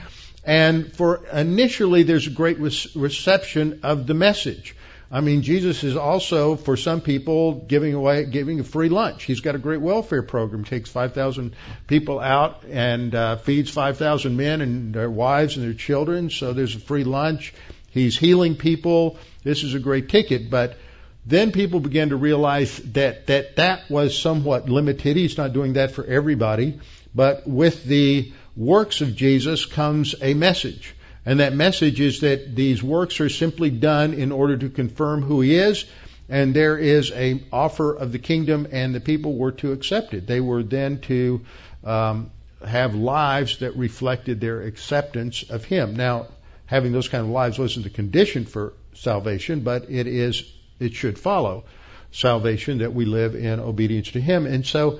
[0.48, 4.76] And for initially, there's a great reception of the message.
[5.12, 9.24] I mean, Jesus is also, for some people, giving away, giving a free lunch.
[9.24, 10.64] He's got a great welfare program.
[10.64, 11.54] Takes 5,000
[11.88, 16.30] people out and uh, feeds 5,000 men and their wives and their children.
[16.30, 17.54] So there's a free lunch.
[17.90, 19.18] He's healing people.
[19.44, 20.50] This is a great ticket.
[20.50, 20.78] But
[21.26, 25.18] then people began to realize that that that was somewhat limited.
[25.18, 26.80] He's not doing that for everybody.
[27.14, 30.96] But with the works of Jesus comes a message.
[31.26, 35.41] And that message is that these works are simply done in order to confirm who
[35.41, 35.86] he is,
[36.30, 40.26] and there is a offer of the kingdom, and the people were to accept it.
[40.26, 41.46] They were then to
[41.84, 42.32] um,
[42.65, 45.96] have lives that reflected their acceptance of him.
[45.96, 46.28] Now,
[46.65, 50.43] having those kind of lives wasn't the condition for salvation, but it is
[50.80, 51.65] it should follow
[52.12, 54.46] salvation that we live in obedience to him.
[54.46, 55.00] And so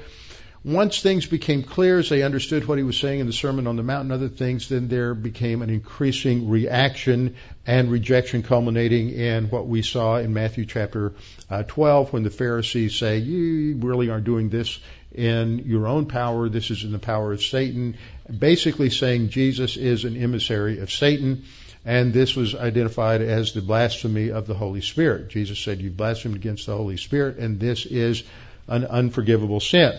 [0.64, 3.76] once things became clear as they understood what he was saying in the Sermon on
[3.76, 9.50] the Mount and other things, then there became an increasing reaction and rejection culminating in
[9.50, 11.14] what we saw in Matthew chapter
[11.50, 14.80] uh, 12 when the Pharisees say, you really aren't doing this
[15.14, 16.50] in your own power.
[16.50, 17.98] This is in the power of Satan.
[18.36, 21.46] Basically saying Jesus is an emissary of Satan.
[21.86, 25.30] And this was identified as the blasphemy of the Holy Spirit.
[25.30, 28.24] Jesus said, You've blasphemed against the Holy Spirit, and this is
[28.68, 29.98] an unforgivable sin.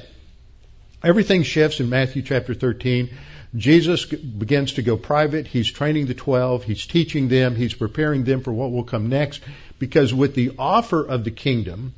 [1.03, 3.11] Everything shifts in Matthew chapter 13.
[3.55, 5.47] Jesus begins to go private.
[5.47, 6.65] He's training the 12.
[6.65, 7.55] He's teaching them.
[7.55, 9.41] He's preparing them for what will come next.
[9.79, 11.95] Because with the offer of the kingdom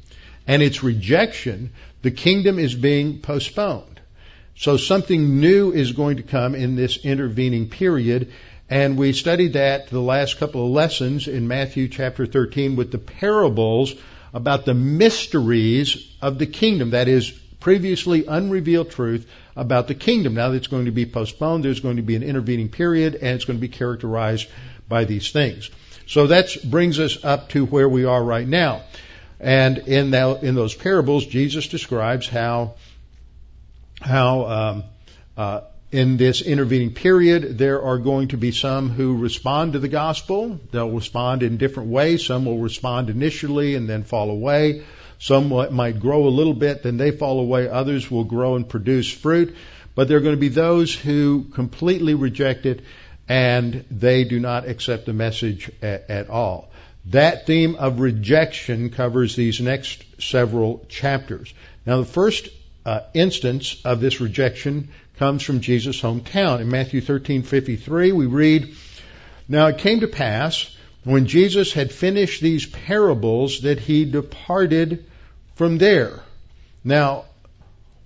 [0.47, 1.71] and its rejection,
[2.03, 4.01] the kingdom is being postponed.
[4.55, 8.33] So something new is going to come in this intervening period.
[8.69, 12.99] And we studied that the last couple of lessons in Matthew chapter 13 with the
[12.99, 13.95] parables
[14.35, 16.91] about the mysteries of the kingdom.
[16.91, 20.35] That is, previously unrevealed truth about the kingdom.
[20.35, 23.45] Now that's going to be postponed, there's going to be an intervening period, and it's
[23.45, 24.49] going to be characterized
[24.89, 25.71] by these things.
[26.07, 28.83] So that brings us up to where we are right now.
[29.39, 32.75] And in, in those parables, Jesus describes how
[34.01, 34.85] how um,
[35.37, 35.61] uh,
[35.93, 40.59] in this intervening period there are going to be some who respond to the gospel.
[40.71, 42.25] They'll respond in different ways.
[42.25, 44.83] Some will respond initially and then fall away.
[45.21, 47.69] Some might grow a little bit, then they fall away.
[47.69, 49.55] Others will grow and produce fruit.
[49.95, 52.81] But there are going to be those who completely reject it
[53.29, 56.71] and they do not accept the message at, at all.
[57.07, 61.53] That theme of rejection covers these next several chapters.
[61.87, 62.49] Now, the first
[62.85, 66.61] uh, instance of this rejection comes from Jesus' hometown.
[66.61, 68.75] In Matthew 13:53, we read,
[69.49, 75.05] "Now it came to pass when Jesus had finished these parables that he departed
[75.61, 76.19] from there.
[76.83, 77.27] Now,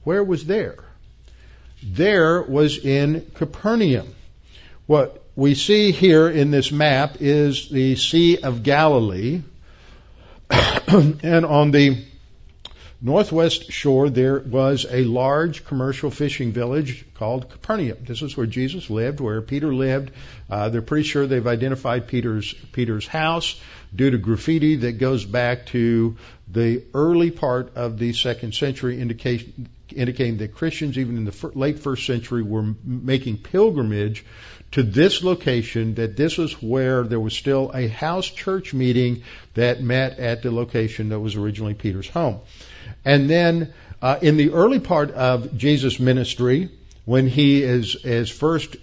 [0.02, 0.74] where was there?
[1.84, 4.12] There was in Capernaum.
[4.86, 9.42] What we see here in this map is the Sea of Galilee,
[10.50, 12.04] and on the
[13.00, 17.98] northwest shore there was a large commercial fishing village called Capernaum.
[18.00, 20.10] This is where Jesus lived, where Peter lived.
[20.50, 23.60] Uh, they're pretty sure they've identified Peter's Peter's house
[23.94, 26.16] due to graffiti that goes back to
[26.48, 31.78] the early part of the second century, indication, indicating that Christians, even in the late
[31.78, 34.24] first century, were making pilgrimage
[34.72, 39.22] to this location, that this was where there was still a house church meeting
[39.54, 42.40] that met at the location that was originally Peter's home.
[43.04, 46.70] And then uh, in the early part of Jesus' ministry,
[47.04, 48.76] when he is, is first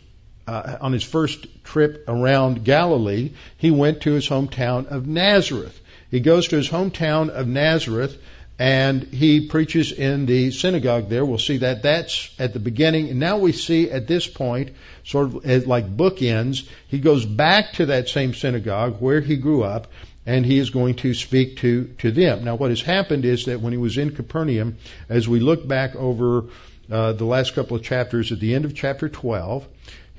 [0.51, 5.79] uh, on his first trip around Galilee, he went to his hometown of Nazareth.
[6.09, 8.17] He goes to his hometown of Nazareth
[8.59, 11.25] and he preaches in the synagogue there.
[11.25, 13.09] We'll see that that's at the beginning.
[13.09, 14.71] And now we see at this point,
[15.05, 19.63] sort of as like bookends, he goes back to that same synagogue where he grew
[19.63, 19.87] up
[20.25, 22.43] and he is going to speak to, to them.
[22.43, 25.95] Now what has happened is that when he was in Capernaum, as we look back
[25.95, 26.45] over
[26.91, 29.65] uh, the last couple of chapters, at the end of chapter 12,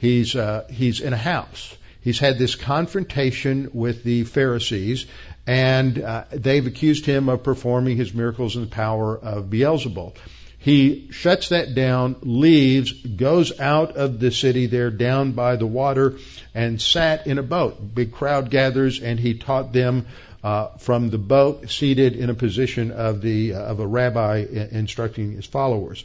[0.02, 1.76] he's, uh, he's in a house.
[2.00, 5.06] He's had this confrontation with the Pharisees,
[5.46, 10.16] and uh, they've accused him of performing his miracles in the power of Beelzebul.
[10.58, 16.18] He shuts that down, leaves, goes out of the city there down by the water,
[16.52, 17.94] and sat in a boat.
[17.94, 20.06] Big crowd gathers, and he taught them
[20.42, 24.38] uh, from the boat, seated in a position of the uh, of a rabbi
[24.72, 26.04] instructing his followers.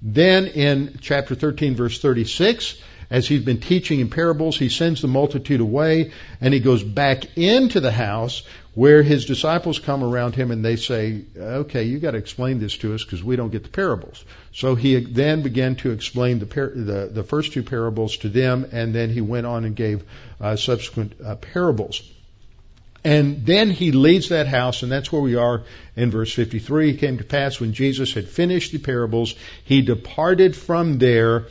[0.00, 2.76] Then in chapter 13, verse 36,
[3.10, 7.36] as he's been teaching in parables, he sends the multitude away and he goes back
[7.36, 8.42] into the house
[8.74, 12.76] where his disciples come around him and they say, okay, you got to explain this
[12.78, 14.24] to us because we don't get the parables.
[14.52, 18.66] So he then began to explain the, par- the, the first two parables to them
[18.72, 20.04] and then he went on and gave
[20.40, 22.02] uh, subsequent uh, parables.
[23.04, 25.64] And then he leaves that house, and that's where we are
[25.94, 26.90] in verse 53.
[26.90, 31.48] It came to pass when Jesus had finished the parables, he departed from there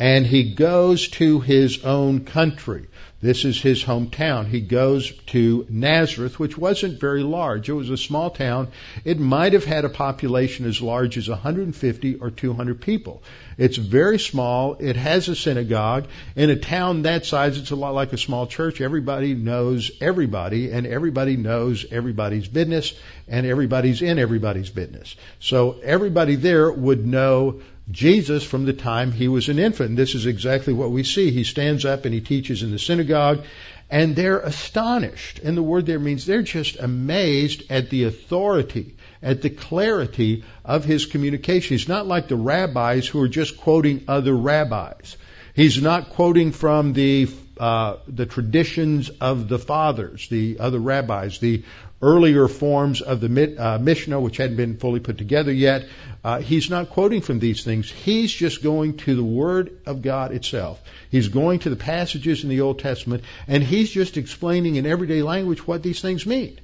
[0.00, 2.86] and he goes to his own country.
[3.20, 4.46] This is his hometown.
[4.46, 7.68] He goes to Nazareth, which wasn't very large.
[7.68, 8.68] It was a small town.
[9.04, 13.22] It might have had a population as large as 150 or 200 people.
[13.58, 14.76] It's very small.
[14.80, 16.06] It has a synagogue.
[16.34, 18.80] In a town that size, it's a lot like a small church.
[18.80, 22.94] Everybody knows everybody, and everybody knows everybody's business,
[23.28, 25.14] and everybody's in everybody's business.
[25.40, 27.60] So everybody there would know
[27.90, 29.90] Jesus from the time he was an infant.
[29.90, 31.30] And this is exactly what we see.
[31.30, 33.44] He stands up and he teaches in the synagogue,
[33.90, 35.40] and they're astonished.
[35.40, 40.84] And the word there means they're just amazed at the authority, at the clarity of
[40.84, 41.76] his communication.
[41.76, 45.16] He's not like the rabbis who are just quoting other rabbis.
[45.54, 51.62] He's not quoting from the uh, the traditions of the fathers, the other rabbis, the
[52.02, 55.86] earlier forms of the uh, Mishnah, which hadn't been fully put together yet.
[56.24, 57.90] Uh, he's not quoting from these things.
[57.90, 60.80] He's just going to the Word of God itself.
[61.10, 65.22] He's going to the passages in the Old Testament, and he's just explaining in everyday
[65.22, 66.58] language what these things mean.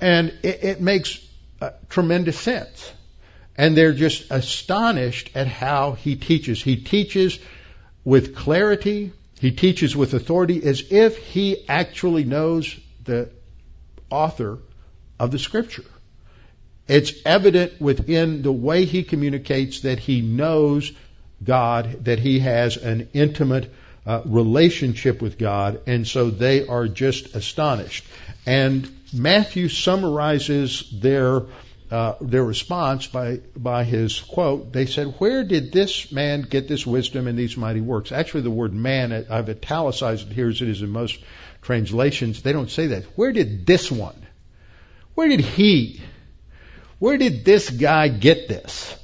[0.00, 1.24] And it, it makes
[1.60, 2.92] uh, tremendous sense.
[3.56, 6.62] And they're just astonished at how he teaches.
[6.62, 7.38] He teaches
[8.04, 9.12] with clarity.
[9.38, 13.30] He teaches with authority as if he actually knows the
[14.12, 14.58] author
[15.18, 15.84] of the scripture.
[16.86, 20.92] It's evident within the way he communicates that he knows
[21.42, 23.72] God, that he has an intimate
[24.04, 28.04] uh, relationship with God, and so they are just astonished.
[28.46, 31.42] And Matthew summarizes their
[31.90, 34.72] uh, their response by by his quote.
[34.72, 38.50] They said, "Where did this man get this wisdom and these mighty works?" Actually, the
[38.50, 41.18] word "man" I've italicized it here as it is in most
[41.62, 43.04] translations, they don't say that.
[43.16, 44.26] Where did this one?
[45.14, 46.00] Where did he?
[46.98, 48.94] Where did this guy get this?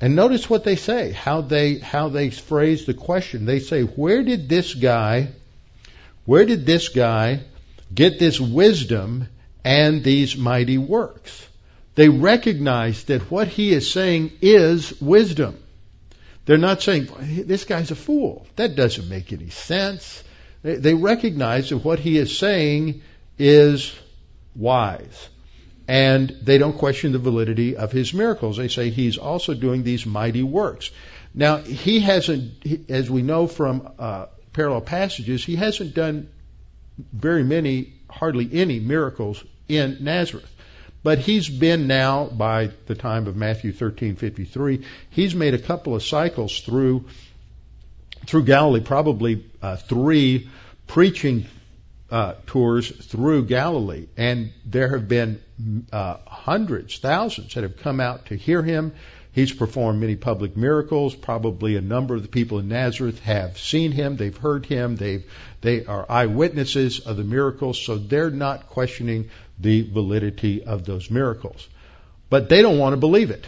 [0.00, 3.46] And notice what they say, how they how they phrase the question.
[3.46, 5.28] They say, "Where did this guy?
[6.24, 7.40] Where did this guy
[7.94, 9.28] get this wisdom
[9.64, 11.46] and these mighty works?"
[11.94, 15.56] They recognize that what he is saying is wisdom.
[16.44, 17.08] They're not saying,
[17.46, 18.46] this guy's a fool.
[18.56, 20.22] That doesn't make any sense.
[20.62, 23.02] They recognize that what he is saying
[23.38, 23.94] is
[24.54, 25.28] wise.
[25.88, 28.56] And they don't question the validity of his miracles.
[28.56, 30.90] They say he's also doing these mighty works.
[31.32, 36.28] Now, he hasn't, as we know from uh, parallel passages, he hasn't done
[37.12, 40.50] very many, hardly any miracles in Nazareth.
[41.02, 46.02] But he's been now, by the time of Matthew 13:53, he's made a couple of
[46.02, 47.04] cycles through
[48.26, 50.48] through Galilee, probably uh, three,
[50.86, 51.46] preaching
[52.10, 55.40] uh, tours through Galilee, and there have been
[55.92, 58.92] uh, hundreds, thousands that have come out to hear him.
[59.32, 61.14] He's performed many public miracles.
[61.14, 64.16] Probably a number of the people in Nazareth have seen him.
[64.16, 64.96] They've heard him.
[64.96, 71.10] They've, they are eyewitnesses of the miracles, so they're not questioning the validity of those
[71.10, 71.68] miracles.
[72.30, 73.44] But they don't want to believe it.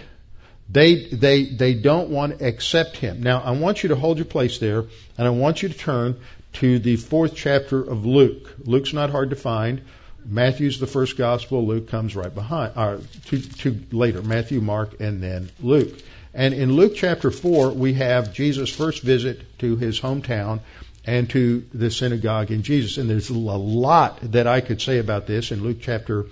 [0.70, 3.22] They, they, they don't want to accept him.
[3.22, 4.84] Now, I want you to hold your place there,
[5.16, 6.20] and I want you to turn
[6.54, 8.54] to the fourth chapter of Luke.
[8.64, 9.82] Luke's not hard to find.
[10.26, 11.66] Matthew's the first gospel.
[11.66, 14.20] Luke comes right behind, or two, two later.
[14.20, 15.98] Matthew, Mark, and then Luke.
[16.34, 20.60] And in Luke chapter 4, we have Jesus' first visit to his hometown
[21.06, 22.98] and to the synagogue in Jesus.
[22.98, 26.26] And there's a lot that I could say about this in Luke chapter,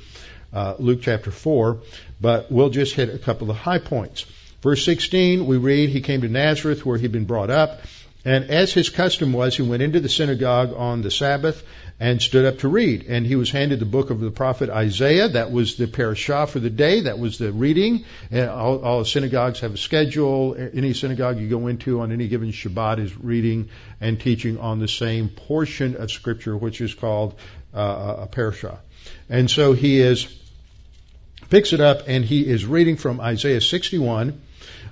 [0.53, 1.80] uh, Luke chapter 4,
[2.21, 4.27] but we'll just hit a couple of high points.
[4.62, 7.81] Verse 16, we read, He came to Nazareth where he'd been brought up.
[8.25, 11.62] And as his custom was, he went into the synagogue on the Sabbath
[12.01, 13.07] and stood up to read.
[13.09, 15.29] And he was handed the book of the prophet Isaiah.
[15.29, 17.03] That was the parashah for the day.
[17.03, 18.05] That was the reading.
[18.33, 20.57] And all, all synagogues have a schedule.
[20.59, 23.69] Any synagogue you go into on any given Shabbat is reading
[24.01, 27.39] and teaching on the same portion of Scripture, which is called
[27.73, 28.79] uh, a parashah.
[29.29, 30.25] And so he is
[31.51, 34.40] picks it up and he is reading from Isaiah 61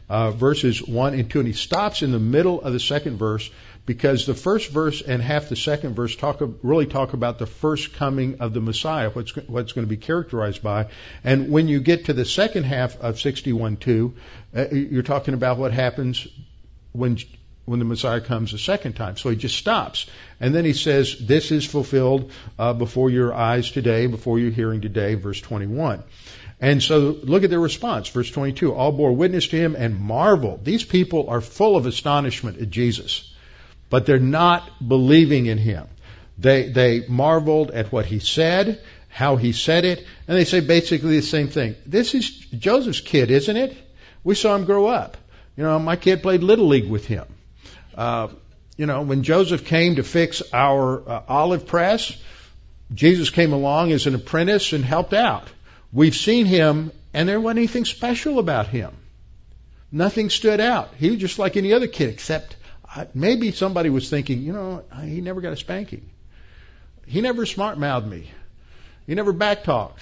[0.09, 3.51] uh, verses 1 and 2, and he stops in the middle of the second verse
[3.87, 7.95] because the first verse and half the second verse talk really talk about the first
[7.95, 10.89] coming of the Messiah, what's what's going to be characterized by.
[11.23, 14.13] And when you get to the second half of 61:2,
[14.57, 16.27] uh, you're talking about what happens
[16.93, 17.19] when
[17.67, 19.17] when the Messiah comes a second time.
[19.17, 20.07] So he just stops.
[20.39, 24.83] And then he says, This is fulfilled uh, before your eyes today, before your hearing
[24.83, 26.03] today, verse 21.
[26.61, 28.09] And so look at their response.
[28.09, 28.73] Verse 22.
[28.73, 30.65] All bore witness to him and marveled.
[30.65, 33.33] These people are full of astonishment at Jesus,
[33.91, 35.87] but they're not believing in him.
[36.39, 41.17] They, they marveled at what he said, how he said it, and they say basically
[41.17, 41.77] the same thing.
[41.87, 43.77] This is Joseph's kid, isn't it?
[44.25, 45.17] We saw him grow up.
[45.57, 47.27] You know, my kid played Little League with him.
[47.95, 48.29] Uh,
[48.77, 52.17] you know, when Joseph came to fix our uh, olive press,
[52.93, 55.49] Jesus came along as an apprentice and helped out.
[55.95, 58.93] We've seen him, and there wasn't anything special about him.
[59.93, 60.93] Nothing stood out.
[60.99, 62.57] He was just like any other kid, except
[62.97, 66.11] uh, maybe somebody was thinking, you know, he never got a spanking.
[67.07, 68.29] He never smart mouthed me.
[69.07, 70.01] He never backtalked.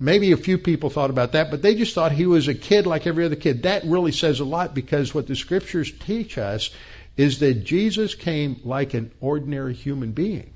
[0.00, 2.86] Maybe a few people thought about that, but they just thought he was a kid
[2.86, 3.62] like every other kid.
[3.62, 6.70] That really says a lot because what the scriptures teach us
[7.16, 10.52] is that Jesus came like an ordinary human being.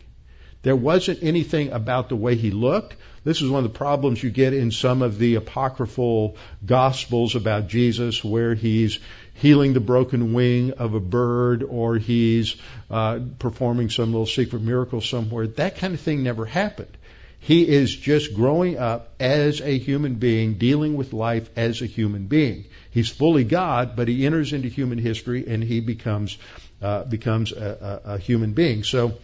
[0.62, 2.96] There wasn't anything about the way he looked.
[3.22, 7.68] This is one of the problems you get in some of the apocryphal gospels about
[7.68, 8.98] Jesus where he's
[9.34, 12.56] healing the broken wing of a bird or he's
[12.90, 15.46] uh, performing some little secret miracle somewhere.
[15.46, 16.96] That kind of thing never happened.
[17.40, 22.26] He is just growing up as a human being, dealing with life as a human
[22.26, 22.66] being.
[22.90, 26.36] He's fully God, but he enters into human history and he becomes
[26.82, 28.84] uh, becomes a, a, a human being.
[28.84, 29.18] So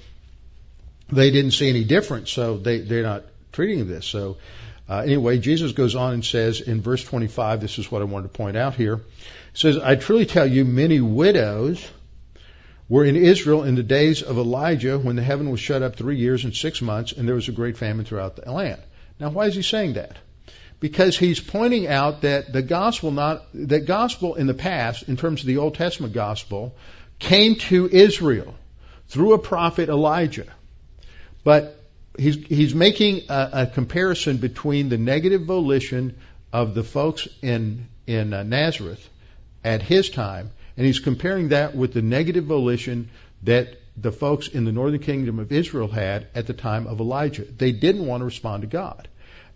[1.11, 3.25] they didn't see any difference, so they, they're not
[3.57, 4.05] treating this.
[4.05, 4.37] So,
[4.87, 8.31] uh, anyway, Jesus goes on and says in verse 25, this is what I wanted
[8.33, 8.97] to point out here.
[8.99, 9.03] He
[9.55, 11.85] says, I truly tell you, many widows
[12.87, 16.19] were in Israel in the days of Elijah when the heaven was shut up three
[16.19, 18.81] years and six months and there was a great famine throughout the land.
[19.19, 20.19] Now, why is he saying that?
[20.79, 25.41] Because he's pointing out that the gospel not, that gospel in the past, in terms
[25.41, 26.77] of the Old Testament gospel,
[27.19, 28.55] came to Israel
[29.09, 30.53] through a prophet Elijah.
[31.43, 31.83] But
[32.19, 36.17] he's, he's making a, a comparison between the negative volition
[36.53, 39.09] of the folks in, in uh, Nazareth
[39.65, 43.11] at his time, and he's comparing that with the negative volition
[43.43, 47.45] that the folks in the northern kingdom of Israel had at the time of Elijah.
[47.45, 49.09] They didn't want to respond to God.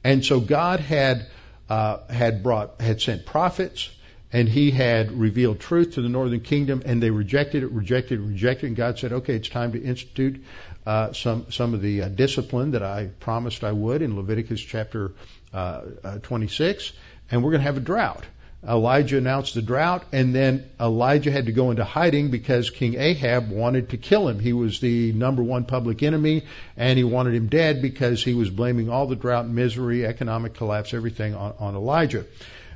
[0.03, 1.27] And so God had,
[1.69, 3.91] uh, had brought, had sent prophets,
[4.33, 8.23] and he had revealed truth to the northern kingdom, and they rejected it, rejected it,
[8.23, 8.69] rejected it.
[8.69, 10.43] And God said, "Okay, it's time to institute
[10.87, 15.13] uh, some some of the uh, discipline that I promised I would in Leviticus chapter
[15.53, 16.93] uh, uh 26,
[17.31, 18.25] and we're going to have a drought.
[18.67, 23.51] Elijah announced the drought, and then Elijah had to go into hiding because King Ahab
[23.51, 24.39] wanted to kill him.
[24.39, 26.45] He was the number one public enemy,
[26.77, 30.93] and he wanted him dead because he was blaming all the drought, misery, economic collapse,
[30.93, 32.27] everything on, on Elijah.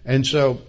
[0.06, 0.60] And so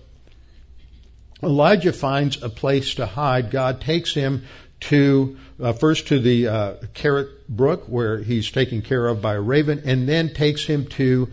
[1.41, 3.51] Elijah finds a place to hide.
[3.51, 4.43] God takes him
[4.85, 9.41] to uh, first to the uh, Kerith Brook, where he's taken care of by a
[9.41, 11.29] raven, and then takes him to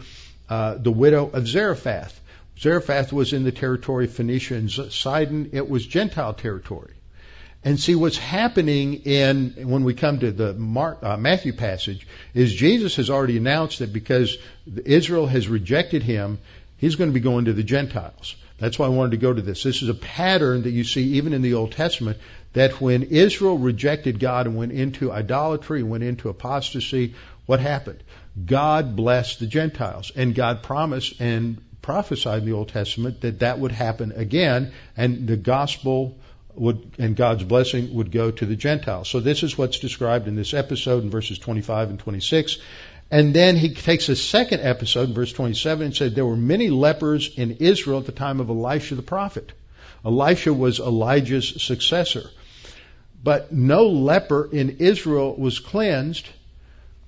[0.48, 2.20] uh, the widow of Zarephath.
[2.59, 5.50] Zarephath was in the territory of Phoenicia and Sidon.
[5.53, 6.94] It was Gentile territory.
[7.64, 12.53] And see what's happening in when we come to the Mark, uh, Matthew passage is
[12.53, 14.36] Jesus has already announced that because
[14.84, 16.38] Israel has rejected him,
[16.83, 18.35] he's going to be going to the Gentiles.
[18.59, 19.62] That's why I wanted to go to this.
[19.62, 22.18] This is a pattern that you see even in the Old Testament
[22.55, 27.14] that when Israel rejected God and went into idolatry, went into apostasy,
[27.47, 28.03] what happened?
[28.45, 33.61] God blessed the Gentiles and God promised and prophesied in the Old Testament that that
[33.61, 36.18] would happen again and the gospel
[36.55, 39.09] would, and God's blessing would go to the Gentiles.
[39.09, 42.59] So this is what's described in this episode in verses 25 and 26.
[43.13, 46.71] And then he takes a second episode in verse 27 and said there were many
[46.71, 49.53] lepers in Israel at the time of Elisha the prophet.
[50.05, 52.25] Elisha was Elijah's successor.
[53.23, 56.29] But no leper in Israel was cleansed.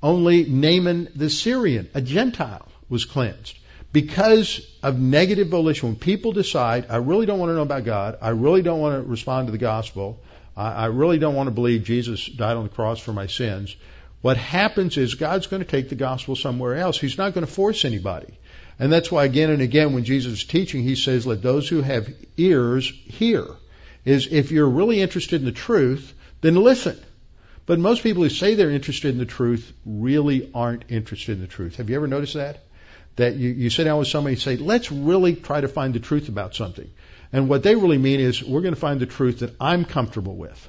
[0.02, 3.58] Only Naaman the Syrian, a Gentile, was cleansed
[3.94, 8.18] because of negative volition, when people decide, I really don't want to know about God,
[8.20, 10.20] I really don't want to respond to the gospel,
[10.56, 13.76] I, I really don't want to believe Jesus died on the cross for my sins,
[14.24, 16.98] what happens is God's going to take the gospel somewhere else.
[16.98, 18.38] He's not going to force anybody.
[18.78, 21.82] And that's why again and again when Jesus is teaching, he says, let those who
[21.82, 22.08] have
[22.38, 23.44] ears hear.
[24.06, 26.98] Is if you're really interested in the truth, then listen.
[27.66, 31.46] But most people who say they're interested in the truth really aren't interested in the
[31.46, 31.76] truth.
[31.76, 32.64] Have you ever noticed that?
[33.16, 36.00] that you, you sit down with somebody and say, let's really try to find the
[36.00, 36.90] truth about something.
[37.30, 40.34] And what they really mean is, we're going to find the truth that I'm comfortable
[40.34, 40.68] with.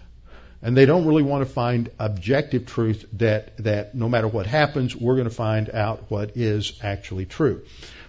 [0.65, 4.95] And they don't really want to find objective truth that, that no matter what happens,
[4.95, 7.61] we're going to find out what is actually true.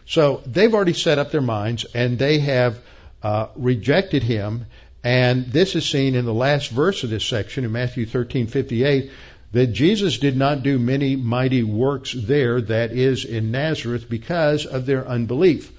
[0.07, 2.78] So they've already set up their minds and they have
[3.22, 4.64] uh, rejected him.
[5.04, 9.11] And this is seen in the last verse of this section in Matthew 13:58
[9.52, 14.86] that Jesus did not do many mighty works there, that is, in Nazareth, because of
[14.86, 15.70] their unbelief.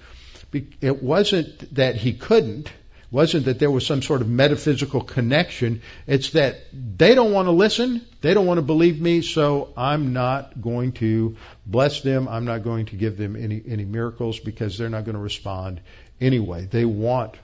[0.80, 2.71] It wasn't that he couldn't,
[3.10, 5.82] wasn't that there was some sort of metaphysical connection.
[6.08, 10.14] It's that they don't want to listen, they don't want to believe me, so I'm
[10.14, 14.78] not going to bless them, I'm not going to give them any, any miracles because
[14.78, 15.80] they're not going to respond
[16.20, 16.66] anyway.
[16.66, 17.36] They want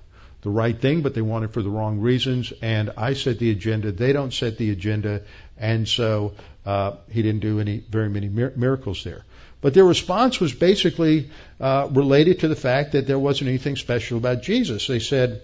[0.41, 2.51] the right thing, but they want it for the wrong reasons.
[2.61, 3.93] And I set the agenda.
[3.93, 5.21] They don't set the agenda.
[5.57, 6.33] And so
[6.65, 9.23] uh, he didn't do any very many mir- miracles there.
[9.61, 11.29] But their response was basically
[11.61, 14.87] uh, related to the fact that there wasn't anything special about Jesus.
[14.87, 15.41] They said,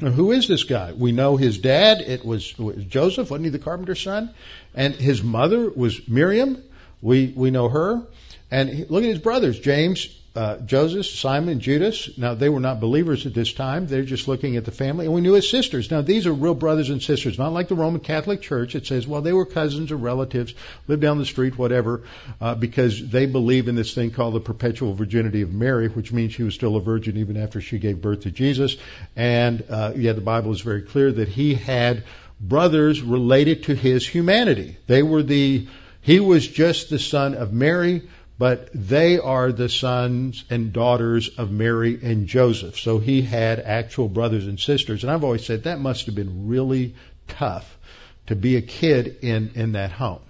[0.00, 0.92] "Who is this guy?
[0.92, 2.00] We know his dad.
[2.00, 4.30] It was, it was Joseph, wasn't he the carpenter's son?
[4.74, 6.62] And his mother was Miriam.
[7.00, 8.02] We we know her.
[8.50, 12.16] And he, look at his brothers, James, uh, Joseph, Simon, Judas.
[12.18, 13.86] Now they were not believers at this time.
[13.86, 15.06] They're just looking at the family.
[15.06, 15.90] And we knew his sisters.
[15.90, 18.74] Now these are real brothers and sisters, not like the Roman Catholic Church.
[18.74, 20.54] It says, well, they were cousins or relatives,
[20.86, 22.02] lived down the street, whatever,
[22.40, 26.34] uh, because they believe in this thing called the perpetual virginity of Mary, which means
[26.34, 28.76] she was still a virgin even after she gave birth to Jesus.
[29.16, 32.04] And uh, yeah, the Bible is very clear that he had
[32.40, 34.76] brothers related to his humanity.
[34.86, 35.66] They were the
[36.02, 38.02] he was just the son of Mary
[38.38, 42.78] but they are the sons and daughters of Mary and Joseph.
[42.78, 45.04] So he had actual brothers and sisters.
[45.04, 46.94] And I've always said that must have been really
[47.28, 47.78] tough
[48.26, 50.20] to be a kid in, in that home.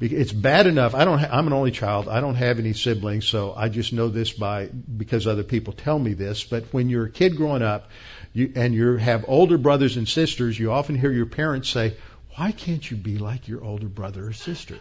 [0.00, 0.96] It's bad enough.
[0.96, 1.20] I don't.
[1.20, 2.08] Ha- I'm an only child.
[2.08, 5.96] I don't have any siblings, so I just know this by because other people tell
[5.96, 6.42] me this.
[6.42, 7.88] But when you're a kid growing up,
[8.32, 11.94] you, and you have older brothers and sisters, you often hear your parents say,
[12.34, 14.80] "Why can't you be like your older brother or sister?"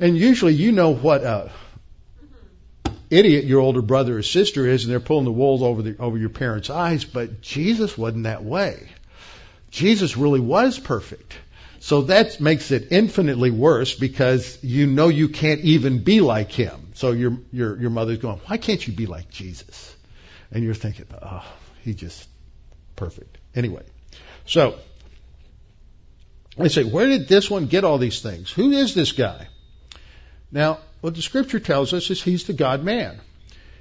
[0.00, 1.50] And usually you know what a
[3.10, 6.18] idiot your older brother or sister is, and they're pulling the wool over the, over
[6.18, 7.04] your parents' eyes.
[7.04, 8.88] But Jesus wasn't that way.
[9.70, 11.36] Jesus really was perfect.
[11.80, 16.92] So that makes it infinitely worse because you know you can't even be like him.
[16.94, 19.94] So your your your mother's going, why can't you be like Jesus?
[20.50, 21.44] And you're thinking, oh,
[21.82, 22.26] he's just
[22.96, 23.36] perfect.
[23.54, 23.82] Anyway,
[24.46, 24.78] so
[26.58, 28.50] I say, where did this one get all these things?
[28.50, 29.48] Who is this guy?
[30.52, 33.20] Now, what the scripture tells us is he's the God man.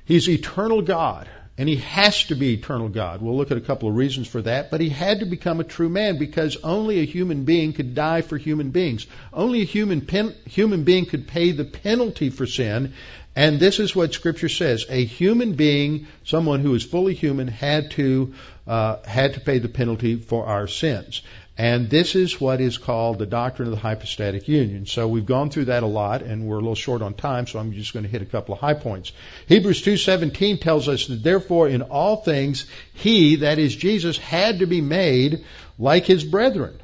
[0.06, 3.22] He's eternal God, and he has to be eternal God.
[3.22, 5.64] We'll look at a couple of reasons for that, but he had to become a
[5.64, 9.08] true man because only a human being could die for human beings.
[9.32, 12.94] Only a human pen, human being could pay the penalty for sin,
[13.36, 17.92] and this is what Scripture says: a human being, someone who is fully human, had
[17.92, 18.34] to
[18.68, 21.24] uh, had to pay the penalty for our sins.
[21.56, 24.88] And this is what is called the doctrine of the hypostatic union.
[24.88, 27.60] So we've gone through that a lot and we're a little short on time, so
[27.60, 29.12] I'm just going to hit a couple of high points.
[29.48, 34.66] Hebrews 2:17 tells us that therefore in all things he, that is Jesus, had to
[34.66, 35.46] be made
[35.78, 36.80] like his brethren.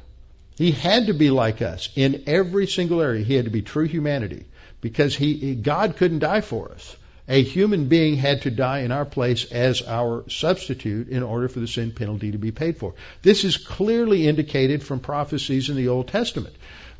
[0.56, 3.24] He had to be like us in every single area.
[3.24, 4.44] He had to be true humanity
[4.80, 6.96] because he God couldn't die for us.
[7.30, 11.60] A human being had to die in our place as our substitute in order for
[11.60, 12.94] the sin penalty to be paid for.
[13.22, 16.56] This is clearly indicated from prophecies in the Old Testament.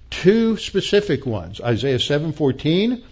[0.08, 1.60] Two specific ones.
[1.60, 3.02] Isaiah 7:14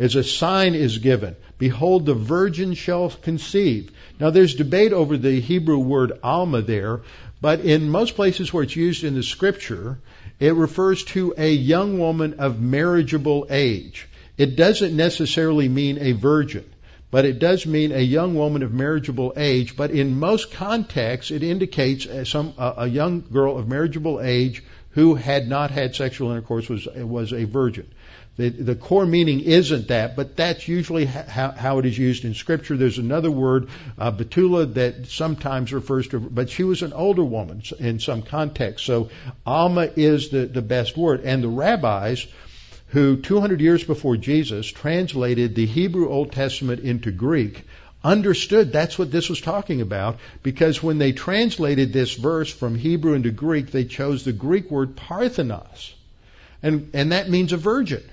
[0.00, 1.36] as a sign is given.
[1.58, 3.92] Behold, the virgin shall conceive.
[4.18, 7.02] Now, there's debate over the Hebrew word alma there,
[7.40, 9.98] but in most places where it's used in the scripture,
[10.40, 14.08] it refers to a young woman of marriageable age.
[14.36, 16.64] It doesn't necessarily mean a virgin,
[17.10, 19.76] but it does mean a young woman of marriageable age.
[19.76, 25.48] But in most contexts, it indicates some, a young girl of marriageable age who had
[25.48, 27.86] not had sexual intercourse was was a virgin.
[28.36, 32.34] The, the core meaning isn't that, but that's usually how, how it is used in
[32.34, 32.76] Scripture.
[32.76, 37.62] There's another word, uh, Betula, that sometimes refers to, but she was an older woman
[37.78, 38.84] in some context.
[38.84, 39.10] So
[39.46, 41.20] Alma is the, the best word.
[41.20, 42.26] And the rabbis,
[42.94, 47.64] who 200 years before Jesus translated the Hebrew Old Testament into Greek,
[48.04, 53.14] understood that's what this was talking about because when they translated this verse from Hebrew
[53.14, 55.92] into Greek, they chose the Greek word parthenos.
[56.62, 58.04] And, and that means a virgin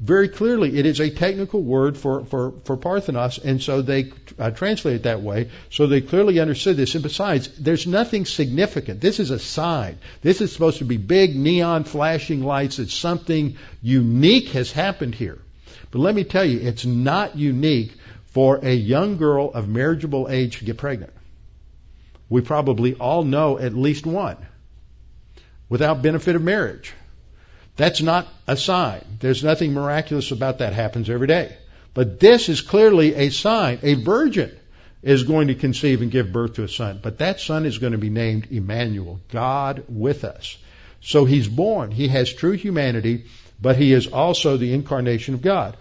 [0.00, 4.50] very clearly it is a technical word for, for, for Parthenos, and so they uh,
[4.50, 5.50] translate it that way.
[5.68, 6.94] So they clearly understood this.
[6.94, 9.02] And besides, there's nothing significant.
[9.02, 9.98] This is a sign.
[10.22, 15.38] This is supposed to be big neon flashing lights that something unique has happened here.
[15.90, 17.92] But let me tell you, it's not unique
[18.24, 21.12] for a young girl of marriageable age to get pregnant.
[22.30, 24.38] We probably all know at least one
[25.68, 26.94] without benefit of marriage.
[27.80, 29.02] That's not a sign.
[29.20, 31.56] There's nothing miraculous about that happens every day.
[31.94, 33.78] But this is clearly a sign.
[33.82, 34.54] A virgin
[35.02, 37.00] is going to conceive and give birth to a son.
[37.02, 40.58] But that son is going to be named Emmanuel, God with us.
[41.00, 41.90] So he's born.
[41.90, 43.24] He has true humanity,
[43.58, 45.74] but he is also the incarnation of God.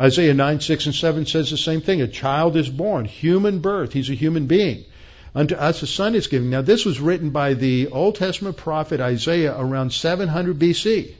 [0.00, 2.00] Isaiah 9, 6, and 7 says the same thing.
[2.00, 3.92] A child is born, human birth.
[3.92, 4.86] He's a human being.
[5.34, 6.48] Unto us a son is given.
[6.48, 11.16] Now, this was written by the Old Testament prophet Isaiah around 700 BC.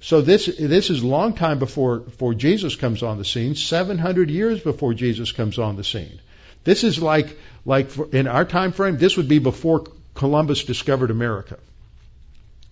[0.00, 4.30] So this this is a long time before before Jesus comes on the scene, 700
[4.30, 6.20] years before Jesus comes on the scene.
[6.64, 9.84] This is like like in our time frame, this would be before
[10.14, 11.58] Columbus discovered America.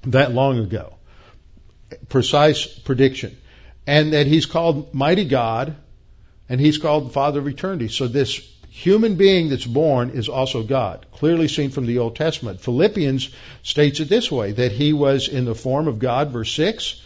[0.04, 0.94] That long ago.
[2.08, 3.36] Precise prediction.
[3.86, 5.76] And that he's called mighty God
[6.48, 7.88] and he's called the Father of eternity.
[7.88, 12.60] So this human being that's born is also God, clearly seen from the Old Testament.
[12.60, 13.30] Philippians
[13.62, 17.00] states it this way that he was in the form of God, verse 6,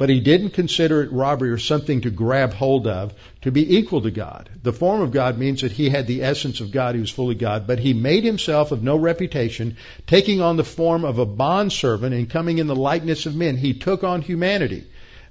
[0.00, 4.00] but he didn't consider it robbery or something to grab hold of to be equal
[4.00, 4.48] to God.
[4.62, 7.34] The form of God means that he had the essence of God, he was fully
[7.34, 9.76] God, but he made himself of no reputation,
[10.06, 13.58] taking on the form of a bondservant and coming in the likeness of men.
[13.58, 14.84] He took on humanity,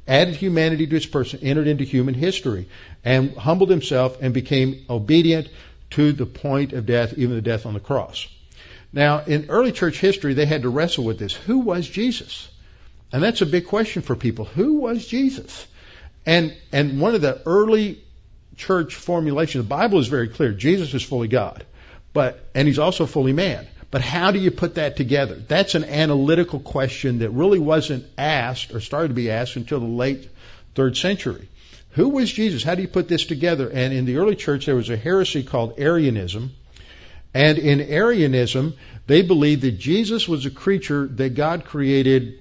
[0.07, 2.67] added humanity to his person, entered into human history,
[3.03, 5.49] and humbled himself and became obedient
[5.97, 8.28] to the point of death, even the death on the cross.
[8.93, 11.34] Now, in early church history, they had to wrestle with this.
[11.34, 12.49] Who was Jesus?
[13.12, 14.45] And that's a big question for people.
[14.45, 15.68] Who was Jesus?
[16.26, 18.03] And and one of the early
[18.55, 20.51] church formulations, the Bible is very clear.
[20.51, 21.66] Jesus is fully God,
[22.14, 23.68] but and he's also fully man.
[23.91, 25.36] But how do you put that together?
[25.36, 29.88] That's an analytical question that really wasn't asked or started to be asked until the
[29.88, 30.30] late
[30.76, 31.49] third century.
[31.91, 32.62] Who was Jesus?
[32.64, 33.68] How do you put this together?
[33.68, 36.51] And in the early church, there was a heresy called Arianism.
[37.34, 38.76] And in Arianism,
[39.07, 42.39] they believed that Jesus was a creature that God created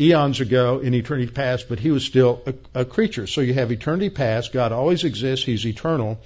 [0.00, 3.26] eons ago in eternity past, but he was still a, a, creature.
[3.26, 6.18] So you have eternity past, God always exists, he's eternal,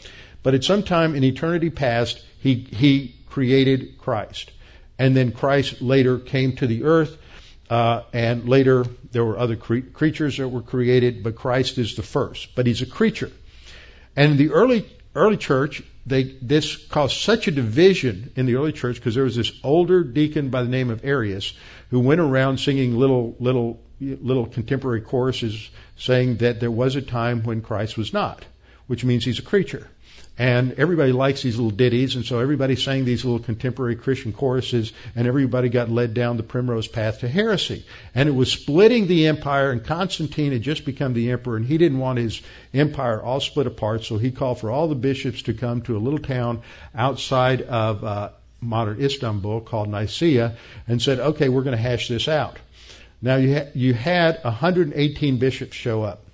[0.42, 4.50] but at some time in eternity past, he, he created Christ.
[4.98, 7.16] And then Christ later came to the earth,
[7.68, 12.02] uh, and later there were other cre- creatures that were created, but Christ is the
[12.02, 12.54] first.
[12.54, 13.30] But he's a creature.
[14.16, 14.86] And the early
[15.18, 19.36] early church, they, this caused such a division in the early church because there was
[19.36, 21.52] this older deacon by the name of Arius
[21.90, 27.42] who went around singing little, little, little contemporary choruses saying that there was a time
[27.42, 28.44] when Christ was not,
[28.86, 29.86] which means he's a creature.
[30.38, 34.92] And everybody likes these little ditties, and so everybody sang these little contemporary Christian choruses,
[35.16, 37.84] and everybody got led down the primrose path to heresy.
[38.14, 41.76] And it was splitting the empire, and Constantine had just become the emperor, and he
[41.76, 42.40] didn't want his
[42.72, 45.98] empire all split apart, so he called for all the bishops to come to a
[45.98, 46.62] little town
[46.94, 48.30] outside of uh,
[48.60, 52.58] modern Istanbul called Nicaea, and said, okay, we're going to hash this out.
[53.20, 56.27] Now, you, ha- you had 118 bishops show up.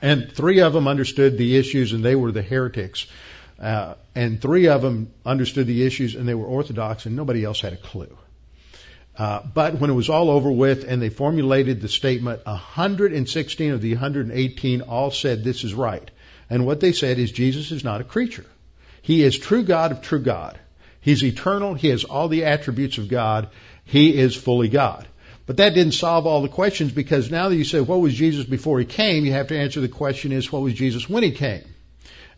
[0.00, 3.06] And three of them understood the issues and they were the heretics.
[3.58, 7.60] Uh, and three of them understood the issues and they were orthodox and nobody else
[7.60, 8.16] had a clue.
[9.16, 13.80] Uh, but when it was all over with and they formulated the statement, 116 of
[13.80, 16.08] the 118 all said this is right.
[16.48, 18.46] And what they said is Jesus is not a creature.
[19.02, 20.58] He is true God of true God.
[21.00, 21.74] He's eternal.
[21.74, 23.48] He has all the attributes of God.
[23.84, 25.08] He is fully God.
[25.48, 28.44] But that didn't solve all the questions because now that you say, what was Jesus
[28.44, 31.30] before he came, you have to answer the question is, what was Jesus when he
[31.30, 31.64] came?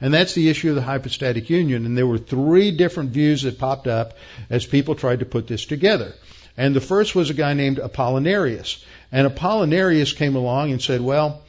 [0.00, 1.86] And that's the issue of the hypostatic union.
[1.86, 4.16] And there were three different views that popped up
[4.48, 6.14] as people tried to put this together.
[6.56, 8.84] And the first was a guy named Apollinarius.
[9.10, 11.42] And Apollinarius came along and said, well,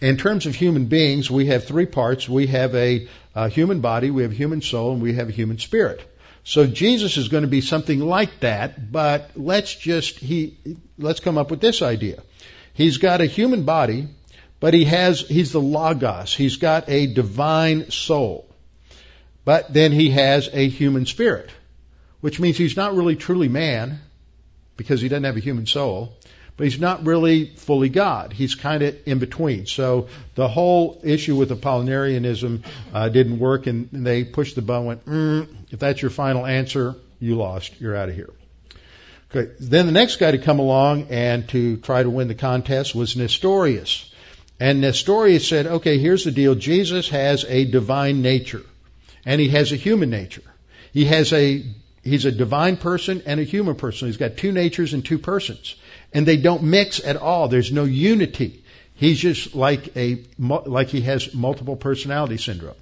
[0.00, 2.26] in terms of human beings, we have three parts.
[2.26, 5.32] We have a, a human body, we have a human soul, and we have a
[5.32, 6.10] human spirit.
[6.44, 10.56] So Jesus is going to be something like that, but let's just he
[10.98, 12.22] let's come up with this idea.
[12.74, 14.08] He's got a human body,
[14.58, 16.34] but he has he's the logos.
[16.34, 18.48] He's got a divine soul.
[19.44, 21.50] But then he has a human spirit,
[22.20, 24.00] which means he's not really truly man
[24.76, 26.16] because he doesn't have a human soul
[26.56, 28.32] but he's not really fully God.
[28.32, 29.66] He's kind of in between.
[29.66, 34.86] So the whole issue with Apollinarianism uh, didn't work, and they pushed the button.
[34.86, 37.80] Went, mm, if that's your final answer, you lost.
[37.80, 38.30] You're out of here.
[39.34, 39.50] Okay.
[39.60, 43.16] Then the next guy to come along and to try to win the contest was
[43.16, 44.10] Nestorius.
[44.60, 46.54] And Nestorius said, okay, here's the deal.
[46.54, 48.62] Jesus has a divine nature,
[49.24, 50.44] and he has a human nature.
[50.92, 51.64] He has a
[52.04, 54.08] He's a divine person and a human person.
[54.08, 55.76] He's got two natures and two persons
[56.14, 57.48] and they don't mix at all.
[57.48, 58.64] There's no unity.
[58.94, 62.76] He's just like a like he has multiple personality syndrome.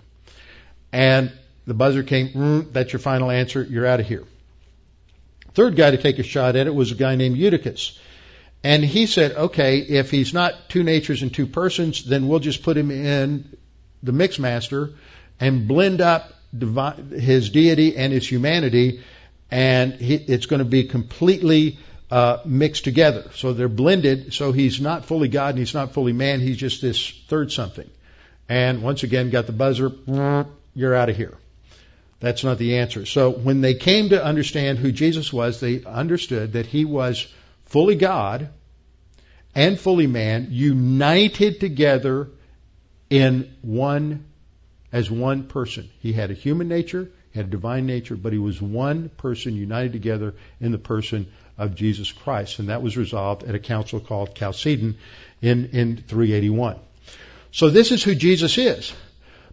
[0.92, 1.32] And
[1.66, 2.28] the buzzer came.
[2.28, 3.62] Mm, that's your final answer.
[3.62, 4.24] You're out of here.
[5.54, 7.98] Third guy to take a shot at it was a guy named Eutyches.
[8.62, 12.62] And he said, okay, if he's not two natures and two persons, then we'll just
[12.62, 13.56] put him in
[14.02, 14.92] the mix master
[15.38, 19.02] and blend up his deity and his humanity,
[19.50, 21.78] and it's going to be completely
[22.10, 23.30] uh, mixed together.
[23.34, 24.34] So they're blended.
[24.34, 26.40] So he's not fully God and he's not fully man.
[26.40, 27.88] He's just this third something.
[28.48, 29.92] And once again, got the buzzer.
[30.74, 31.36] You're out of here.
[32.18, 33.06] That's not the answer.
[33.06, 37.26] So when they came to understand who Jesus was, they understood that he was
[37.64, 38.50] fully God
[39.54, 42.28] and fully man, united together
[43.08, 44.26] in one,
[44.92, 45.90] as one person.
[46.00, 50.34] He had a human nature, had divine nature, but he was one person united together
[50.60, 52.58] in the person of Jesus Christ.
[52.58, 54.96] And that was resolved at a council called Chalcedon
[55.40, 56.76] in, in 381.
[57.52, 58.92] So this is who Jesus is.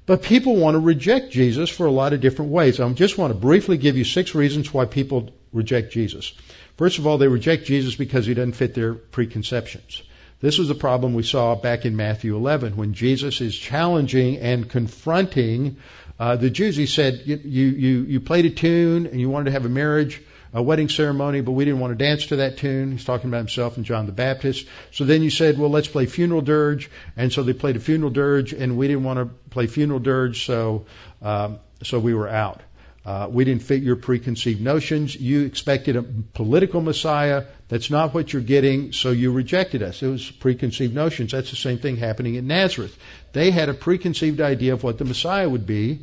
[0.06, 2.80] But people want to reject Jesus for a lot of different ways.
[2.80, 6.34] I just want to briefly give you six reasons why people reject Jesus.
[6.78, 10.02] First of all, they reject Jesus because he doesn't fit their preconceptions.
[10.40, 14.70] This was the problem we saw back in Matthew 11 when Jesus is challenging and
[14.70, 15.78] confronting
[16.20, 16.76] uh, the Jews.
[16.76, 20.22] He said, you, you, you played a tune and you wanted to have a marriage
[20.54, 22.92] a wedding ceremony, but we didn't want to dance to that tune.
[22.92, 24.68] He's talking about himself and John the Baptist.
[24.92, 26.90] So then you said, well, let's play funeral dirge.
[27.16, 30.46] And so they played a funeral dirge, and we didn't want to play funeral dirge,
[30.46, 30.86] so
[31.22, 32.62] um, so we were out.
[33.08, 35.16] Uh, we didn't fit your preconceived notions.
[35.16, 37.46] You expected a political Messiah.
[37.70, 40.04] That's not what you're getting, so you rejected us.
[40.04, 41.32] It was preconceived notions.
[41.32, 42.98] That's the same thing happening in Nazareth.
[43.32, 46.00] They had a preconceived idea of what the Messiah would be,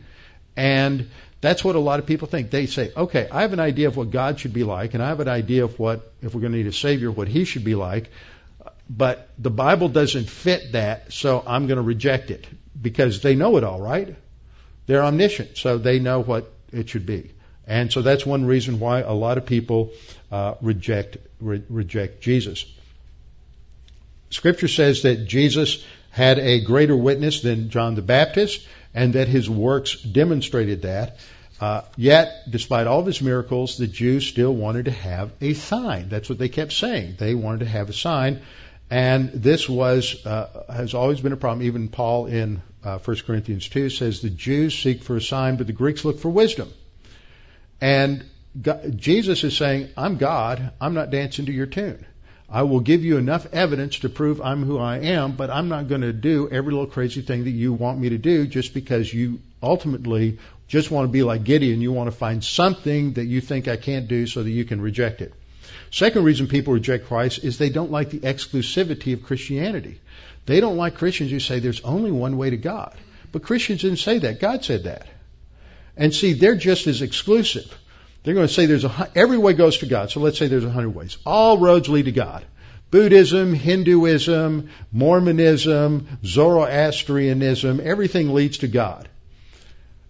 [0.56, 1.10] and
[1.42, 2.50] that's what a lot of people think.
[2.50, 5.08] They say, okay, I have an idea of what God should be like, and I
[5.08, 7.64] have an idea of what, if we're going to need a Savior, what He should
[7.64, 8.08] be like,
[8.88, 12.46] but the Bible doesn't fit that, so I'm going to reject it
[12.80, 14.16] because they know it all, right?
[14.86, 17.30] They're omniscient, so they know what it should be.
[17.66, 19.92] And so that's one reason why a lot of people
[20.30, 22.66] uh, reject re- reject Jesus.
[24.30, 29.48] Scripture says that Jesus had a greater witness than John the Baptist, and that his
[29.48, 31.18] works demonstrated that.
[31.60, 36.08] Uh, yet, despite all of his miracles, the Jews still wanted to have a sign.
[36.08, 37.14] That's what they kept saying.
[37.18, 38.42] They wanted to have a sign,
[38.90, 41.66] and this was uh, has always been a problem.
[41.66, 45.66] Even Paul in uh, 1 Corinthians 2 says the Jews seek for a sign, but
[45.66, 46.72] the Greeks look for wisdom.
[47.80, 48.24] And
[48.60, 50.72] God, Jesus is saying, "I'm God.
[50.80, 52.04] I'm not dancing to your tune."
[52.48, 55.88] I will give you enough evidence to prove I'm who I am, but I'm not
[55.88, 59.12] going to do every little crazy thing that you want me to do just because
[59.12, 61.80] you ultimately just want to be like Gideon.
[61.80, 64.80] You want to find something that you think I can't do so that you can
[64.80, 65.32] reject it.
[65.90, 70.00] Second reason people reject Christ is they don't like the exclusivity of Christianity.
[70.46, 72.94] They don't like Christians who say there's only one way to God.
[73.32, 74.40] But Christians didn't say that.
[74.40, 75.06] God said that.
[75.96, 77.76] And see, they're just as exclusive.
[78.22, 80.10] They're going to say there's a, every way goes to God.
[80.10, 81.18] So let's say there's a hundred ways.
[81.24, 82.44] All roads lead to God.
[82.90, 89.08] Buddhism, Hinduism, Mormonism, Zoroastrianism, everything leads to God.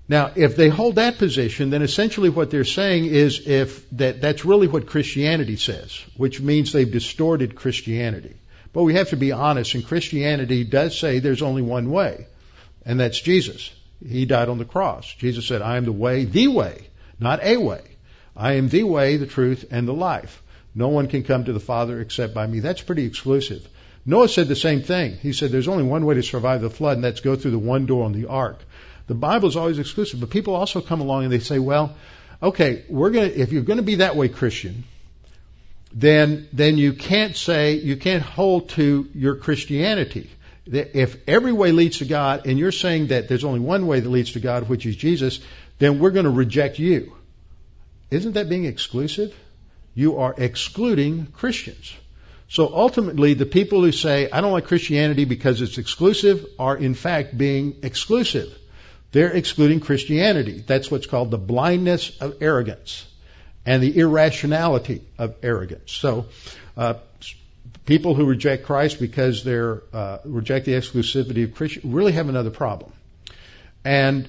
[0.07, 4.45] Now, if they hold that position, then essentially what they're saying is if that that's
[4.45, 8.37] really what Christianity says, which means they've distorted Christianity.
[8.75, 12.27] But we have to be honest, and Christianity does say there's only one way.
[12.85, 13.72] and that's Jesus.
[14.07, 15.11] He died on the cross.
[15.14, 17.81] Jesus said, I am the way, the way, not a way.
[18.37, 20.43] I am the way, the truth, and the life.
[20.75, 22.61] No one can come to the Father except by me.
[22.61, 23.66] That's pretty exclusive.
[24.05, 25.16] Noah said the same thing.
[25.16, 27.59] He said there's only one way to survive the flood, and that's go through the
[27.59, 28.59] one door on the ark.
[29.07, 31.95] The Bible is always exclusive, but people also come along and they say, well,
[32.43, 34.85] okay, we're to, if you're going to be that way Christian,
[35.95, 40.28] then, then you can't say, you can't hold to your Christianity.
[40.66, 44.09] If every way leads to God and you're saying that there's only one way that
[44.09, 45.38] leads to God, which is Jesus,
[45.78, 47.14] then we're going to reject you.
[48.11, 49.34] Isn't that being exclusive?
[49.95, 51.95] You are excluding Christians.
[52.49, 56.95] So ultimately, the people who say, I don't like Christianity because it's exclusive, are in
[56.95, 58.53] fact being exclusive.
[59.12, 60.64] They're excluding Christianity.
[60.66, 63.07] That's what's called the blindness of arrogance
[63.66, 65.92] and the irrationality of arrogance.
[65.92, 66.26] So,
[66.76, 66.94] uh,
[67.86, 72.50] people who reject Christ because they uh, reject the exclusivity of Christian really have another
[72.50, 72.92] problem.
[73.84, 74.28] And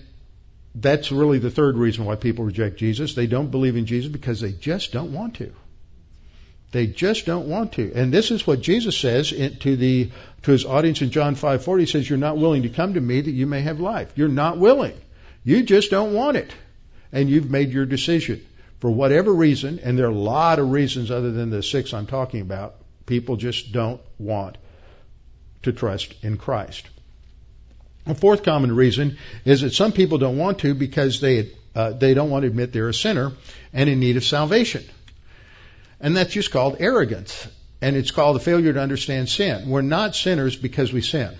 [0.73, 3.15] that's really the third reason why people reject Jesus.
[3.15, 5.53] They don't believe in Jesus because they just don't want to.
[6.71, 7.93] They just don't want to.
[7.95, 10.11] And this is what Jesus says to the
[10.41, 11.79] to his audience in John 5:40.
[11.79, 14.11] He says, "You're not willing to come to me that you may have life.
[14.17, 14.95] You're not willing.
[15.45, 16.51] You just don't want it,
[17.13, 18.41] and you've made your decision
[18.85, 19.79] for whatever reason.
[19.79, 22.75] And there are a lot of reasons other than the six I'm talking about.
[23.07, 24.59] People just don't want
[25.63, 26.85] to trust in Christ.
[28.05, 32.13] A fourth common reason is that some people don't want to because they uh, they
[32.13, 33.31] don't want to admit they're a sinner
[33.73, 34.83] and in need of salvation.
[35.99, 37.47] And that's just called arrogance.
[37.81, 39.67] And it's called a failure to understand sin.
[39.67, 41.33] We're not sinners because we sin.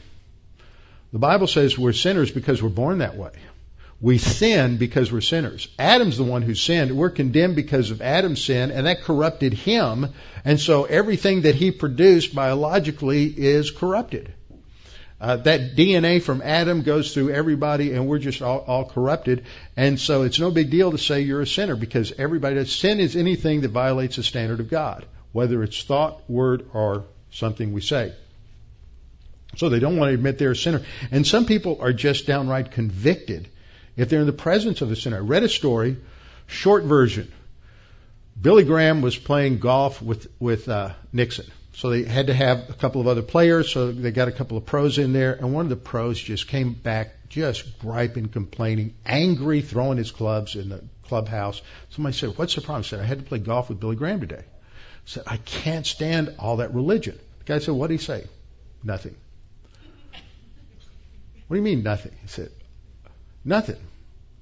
[1.13, 3.33] The Bible says we're sinners because we're born that way.
[4.05, 5.67] We sin because we're sinners.
[5.79, 6.95] Adam's the one who sinned.
[6.95, 10.13] We're condemned because of Adam's sin, and that corrupted him.
[10.43, 14.31] And so everything that he produced biologically is corrupted.
[15.19, 19.45] Uh, that DNA from Adam goes through everybody, and we're just all, all, corrupted.
[19.75, 22.71] And so it's no big deal to say you're a sinner because everybody does.
[22.71, 27.73] Sin is anything that violates the standard of God, whether it's thought, word, or something
[27.73, 28.13] we say.
[29.55, 30.83] So they don't want to admit they're a sinner.
[31.09, 33.49] And some people are just downright convicted
[33.97, 35.17] if they're in the presence of a sinner.
[35.17, 35.97] I read a story,
[36.47, 37.31] short version.
[38.39, 42.73] Billy Graham was playing golf with with uh, Nixon so they had to have a
[42.73, 45.65] couple of other players, so they got a couple of pros in there, and one
[45.65, 50.81] of the pros just came back just griping, complaining, angry, throwing his clubs in the
[51.03, 51.61] clubhouse.
[51.89, 52.79] Somebody said, What's the problem?
[52.79, 54.43] I said, I had to play golf with Billy Graham today.
[54.45, 57.19] I said, I can't stand all that religion.
[57.39, 58.25] The guy said, What did he say?
[58.81, 59.15] Nothing.
[61.47, 62.13] What do you mean nothing?
[62.21, 62.51] He said,
[63.45, 63.77] Nothing.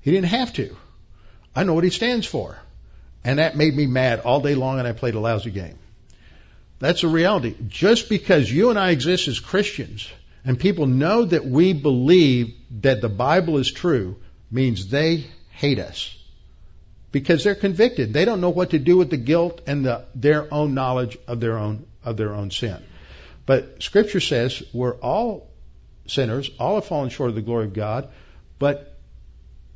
[0.01, 0.75] He didn't have to.
[1.55, 2.57] I know what he stands for.
[3.23, 5.77] And that made me mad all day long and I played a lousy game.
[6.79, 7.55] That's a reality.
[7.67, 10.09] Just because you and I exist as Christians
[10.43, 14.17] and people know that we believe that the Bible is true
[14.51, 16.17] means they hate us
[17.11, 18.11] because they're convicted.
[18.11, 21.39] They don't know what to do with the guilt and the, their own knowledge of
[21.39, 22.83] their own of their own sin.
[23.45, 25.49] But Scripture says we're all
[26.07, 28.09] sinners, all have fallen short of the glory of God,
[28.59, 28.92] but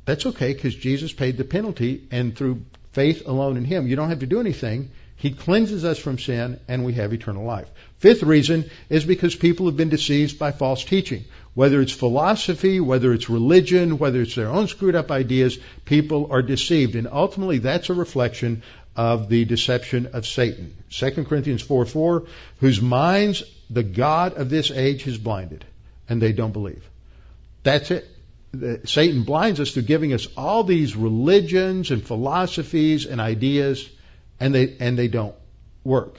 [0.08, 4.08] that's okay because Jesus paid the penalty, and through faith alone in Him, you don't
[4.08, 4.90] have to do anything.
[5.16, 7.68] He cleanses us from sin and we have eternal life.
[7.98, 11.24] Fifth reason is because people have been deceived by false teaching.
[11.52, 16.40] Whether it's philosophy, whether it's religion, whether it's their own screwed up ideas, people are
[16.40, 16.94] deceived.
[16.94, 18.62] And ultimately that's a reflection
[18.96, 20.74] of the deception of Satan.
[20.88, 22.24] 2 Corinthians 4 4,
[22.60, 25.66] whose minds the God of this age has blinded,
[26.08, 26.88] and they don't believe.
[27.62, 28.08] That's it.
[28.84, 33.88] Satan blinds us through giving us all these religions and philosophies and ideas
[34.40, 35.34] and they and they don't
[35.84, 36.16] work.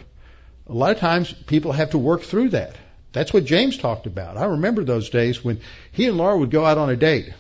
[0.67, 2.75] A lot of times people have to work through that.
[3.11, 4.37] That's what James talked about.
[4.37, 5.61] I remember those days when
[5.91, 7.33] he and Laura would go out on a date.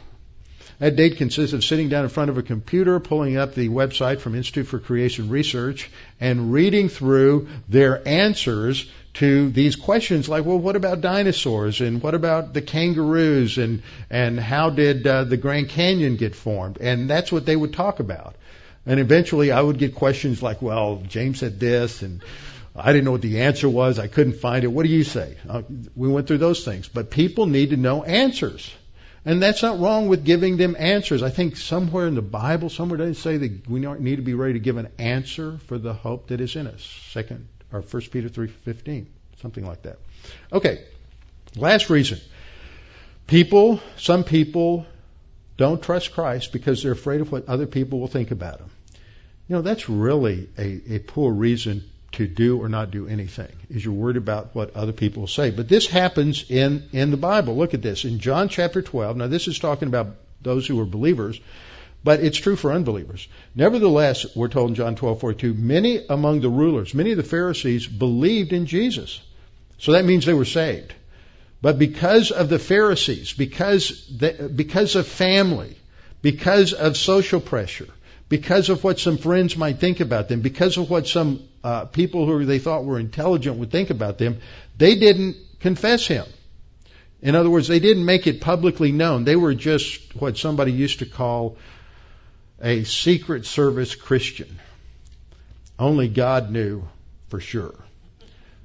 [0.79, 4.21] That date consists of sitting down in front of a computer, pulling up the website
[4.21, 10.59] from Institute for Creation Research, and reading through their answers to these questions like, well,
[10.59, 15.69] what about dinosaurs and what about the kangaroos and and how did uh, the Grand
[15.69, 16.77] Canyon get formed?
[16.79, 18.35] And that's what they would talk about.
[18.85, 22.23] And eventually I would get questions like, well, James said this and
[22.75, 23.99] I didn't know what the answer was.
[23.99, 24.67] I couldn't find it.
[24.67, 25.35] What do you say?
[25.47, 25.63] Uh,
[25.95, 26.87] we went through those things.
[26.87, 28.71] But people need to know answers.
[29.25, 31.21] And that's not wrong with giving them answers.
[31.21, 34.53] I think somewhere in the Bible, somewhere does say that we need to be ready
[34.53, 36.81] to give an answer for the hope that is in us.
[37.11, 39.07] Second or First Peter three fifteen,
[39.41, 39.97] something like that.
[40.51, 40.83] Okay.
[41.55, 42.19] Last reason.
[43.27, 44.85] People, some people
[45.57, 48.69] don't trust Christ because they're afraid of what other people will think about them.
[49.47, 53.51] You know, that's really a, a poor reason to do or not do anything.
[53.69, 55.51] Is you're worried about what other people will say.
[55.51, 57.55] But this happens in in the Bible.
[57.55, 59.17] Look at this in John chapter 12.
[59.17, 61.39] Now this is talking about those who are believers,
[62.03, 63.27] but it's true for unbelievers.
[63.55, 68.53] Nevertheless, we're told in John 12:42, many among the rulers, many of the Pharisees believed
[68.53, 69.19] in Jesus.
[69.77, 70.93] So that means they were saved.
[71.61, 75.75] But because of the Pharisees, because because of family,
[76.21, 77.87] because of social pressure,
[78.29, 82.25] because of what some friends might think about them, because of what some uh, people
[82.25, 84.39] who they thought were intelligent would think about them,
[84.77, 86.25] they didn't confess him.
[87.21, 89.25] In other words, they didn't make it publicly known.
[89.25, 91.57] They were just what somebody used to call
[92.61, 94.59] a secret service Christian.
[95.77, 96.83] Only God knew
[97.29, 97.75] for sure.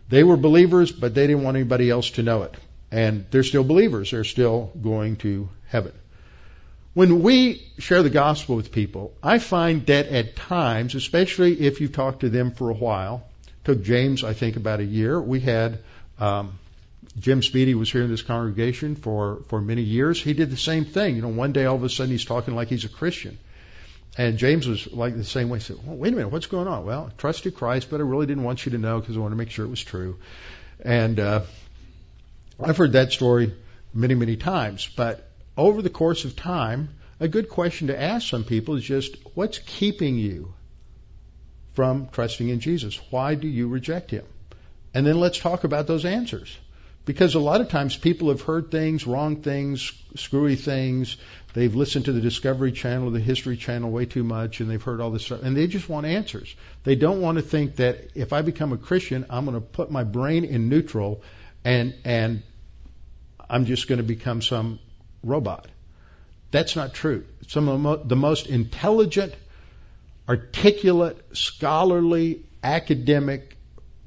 [0.09, 2.55] They were believers, but they didn't want anybody else to know it.
[2.91, 4.11] And they're still believers.
[4.11, 5.93] They're still going to heaven.
[6.93, 11.89] When we share the gospel with people, I find that at times, especially if you
[11.89, 13.25] talk to them for a while,
[13.65, 15.21] took James, I think, about a year.
[15.21, 15.81] We had
[16.21, 16.59] um,
[17.19, 20.23] Jim Speedy was here in this congregation for for many years.
[20.23, 21.17] He did the same thing.
[21.17, 23.39] You know, one day all of a sudden he's talking like he's a Christian,
[24.17, 25.59] and James was like the same way.
[25.59, 28.05] He said, well, "Wait a minute, what's going on?" Well, I trusted Christ, but I
[28.05, 30.19] really didn't want you to know because I wanted to make sure it was true.
[30.81, 31.43] And uh,
[32.63, 33.55] I've heard that story
[33.93, 36.91] many, many times, but over the course of time,
[37.21, 40.53] a good question to ask some people is just what's keeping you
[41.75, 43.01] from trusting in Jesus?
[43.11, 44.25] Why do you reject him?
[44.95, 46.57] And then let's talk about those answers.
[47.05, 51.17] Because a lot of times people have heard things, wrong things, screwy things.
[51.55, 55.01] They've listened to the Discovery Channel, the History Channel way too much, and they've heard
[55.01, 55.45] all this stuff.
[55.45, 56.55] And they just want answers.
[56.83, 59.89] They don't want to think that if I become a Christian, I'm going to put
[59.89, 61.23] my brain in neutral
[61.65, 62.43] and, and
[63.49, 64.81] I'm just going to become some
[65.23, 65.69] robot.
[66.51, 67.25] That's not true.
[67.47, 69.33] Some of the, mo- the most intelligent,
[70.29, 73.57] articulate, scholarly, academic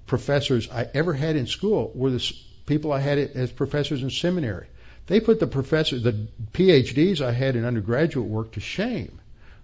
[0.06, 2.34] professors I ever had in school were the
[2.66, 4.68] people I had as professors in seminary.
[5.08, 9.20] They put the professors, the PhDs I had in undergraduate work to shame.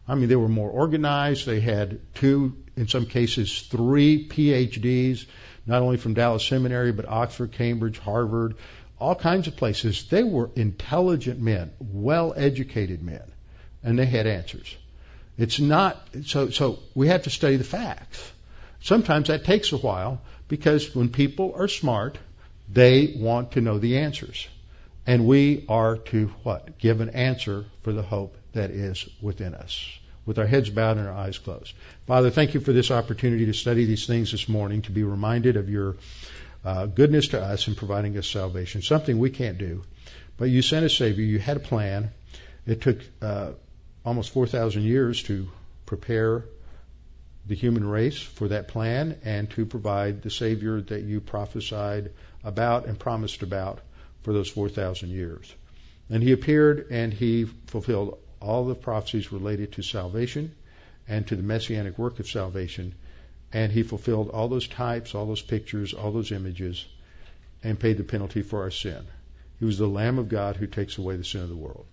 [0.08, 1.46] I mean, they were more organized.
[1.46, 5.26] They had two, in some cases, three PhDs,
[5.66, 8.56] not only from Dallas Seminary, but Oxford, Cambridge, Harvard,
[9.00, 10.08] all kinds of places.
[10.08, 13.24] They were intelligent men, well educated men,
[13.84, 14.76] and they had answers.
[15.38, 18.32] It's not, so, so we have to study the facts.
[18.82, 22.18] Sometimes that takes a while because when people are smart,
[22.72, 24.48] they want to know the answers.
[25.06, 26.78] And we are to what?
[26.78, 30.00] Give an answer for the hope that is within us.
[30.26, 31.74] With our heads bowed and our eyes closed.
[32.08, 35.58] Father, thank you for this opportunity to study these things this morning, to be reminded
[35.58, 35.98] of your
[36.64, 39.84] uh, goodness to us in providing us salvation, something we can't do.
[40.38, 42.12] But you sent a Savior, you had a plan.
[42.66, 43.52] It took uh,
[44.06, 45.50] almost 4,000 years to
[45.86, 46.46] prepare
[47.46, 52.12] the human race for that plan and to provide the Savior that you prophesied
[52.46, 53.80] about and promised about
[54.24, 55.54] for those 4,000 years.
[56.10, 60.54] And he appeared and he fulfilled all the prophecies related to salvation
[61.08, 62.94] and to the messianic work of salvation
[63.54, 66.86] and he fulfilled all those types, all those pictures, all those images,
[67.64, 69.06] and paid the penalty for our sin.
[69.60, 71.86] He was the Lamb of God who takes away the sin of the world.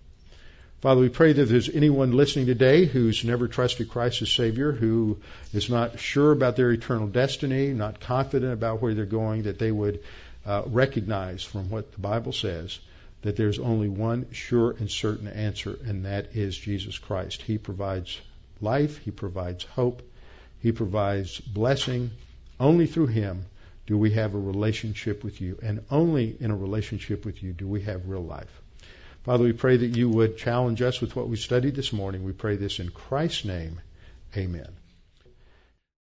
[0.81, 5.19] Father, we pray that there's anyone listening today who's never trusted Christ as Savior, who
[5.53, 9.71] is not sure about their eternal destiny, not confident about where they're going, that they
[9.71, 9.99] would
[10.45, 12.79] uh, recognize from what the Bible says
[13.21, 17.41] that there's only one sure and certain answer, and that is Jesus Christ.
[17.41, 18.19] He provides
[18.59, 20.01] life, He provides hope,
[20.61, 22.11] he provides blessing.
[22.59, 23.45] Only through Him
[23.87, 25.57] do we have a relationship with you.
[25.61, 28.61] And only in a relationship with you do we have real life.
[29.23, 32.23] Father, we pray that you would challenge us with what we studied this morning.
[32.23, 33.81] We pray this in Christ's name.
[34.37, 34.80] Amen.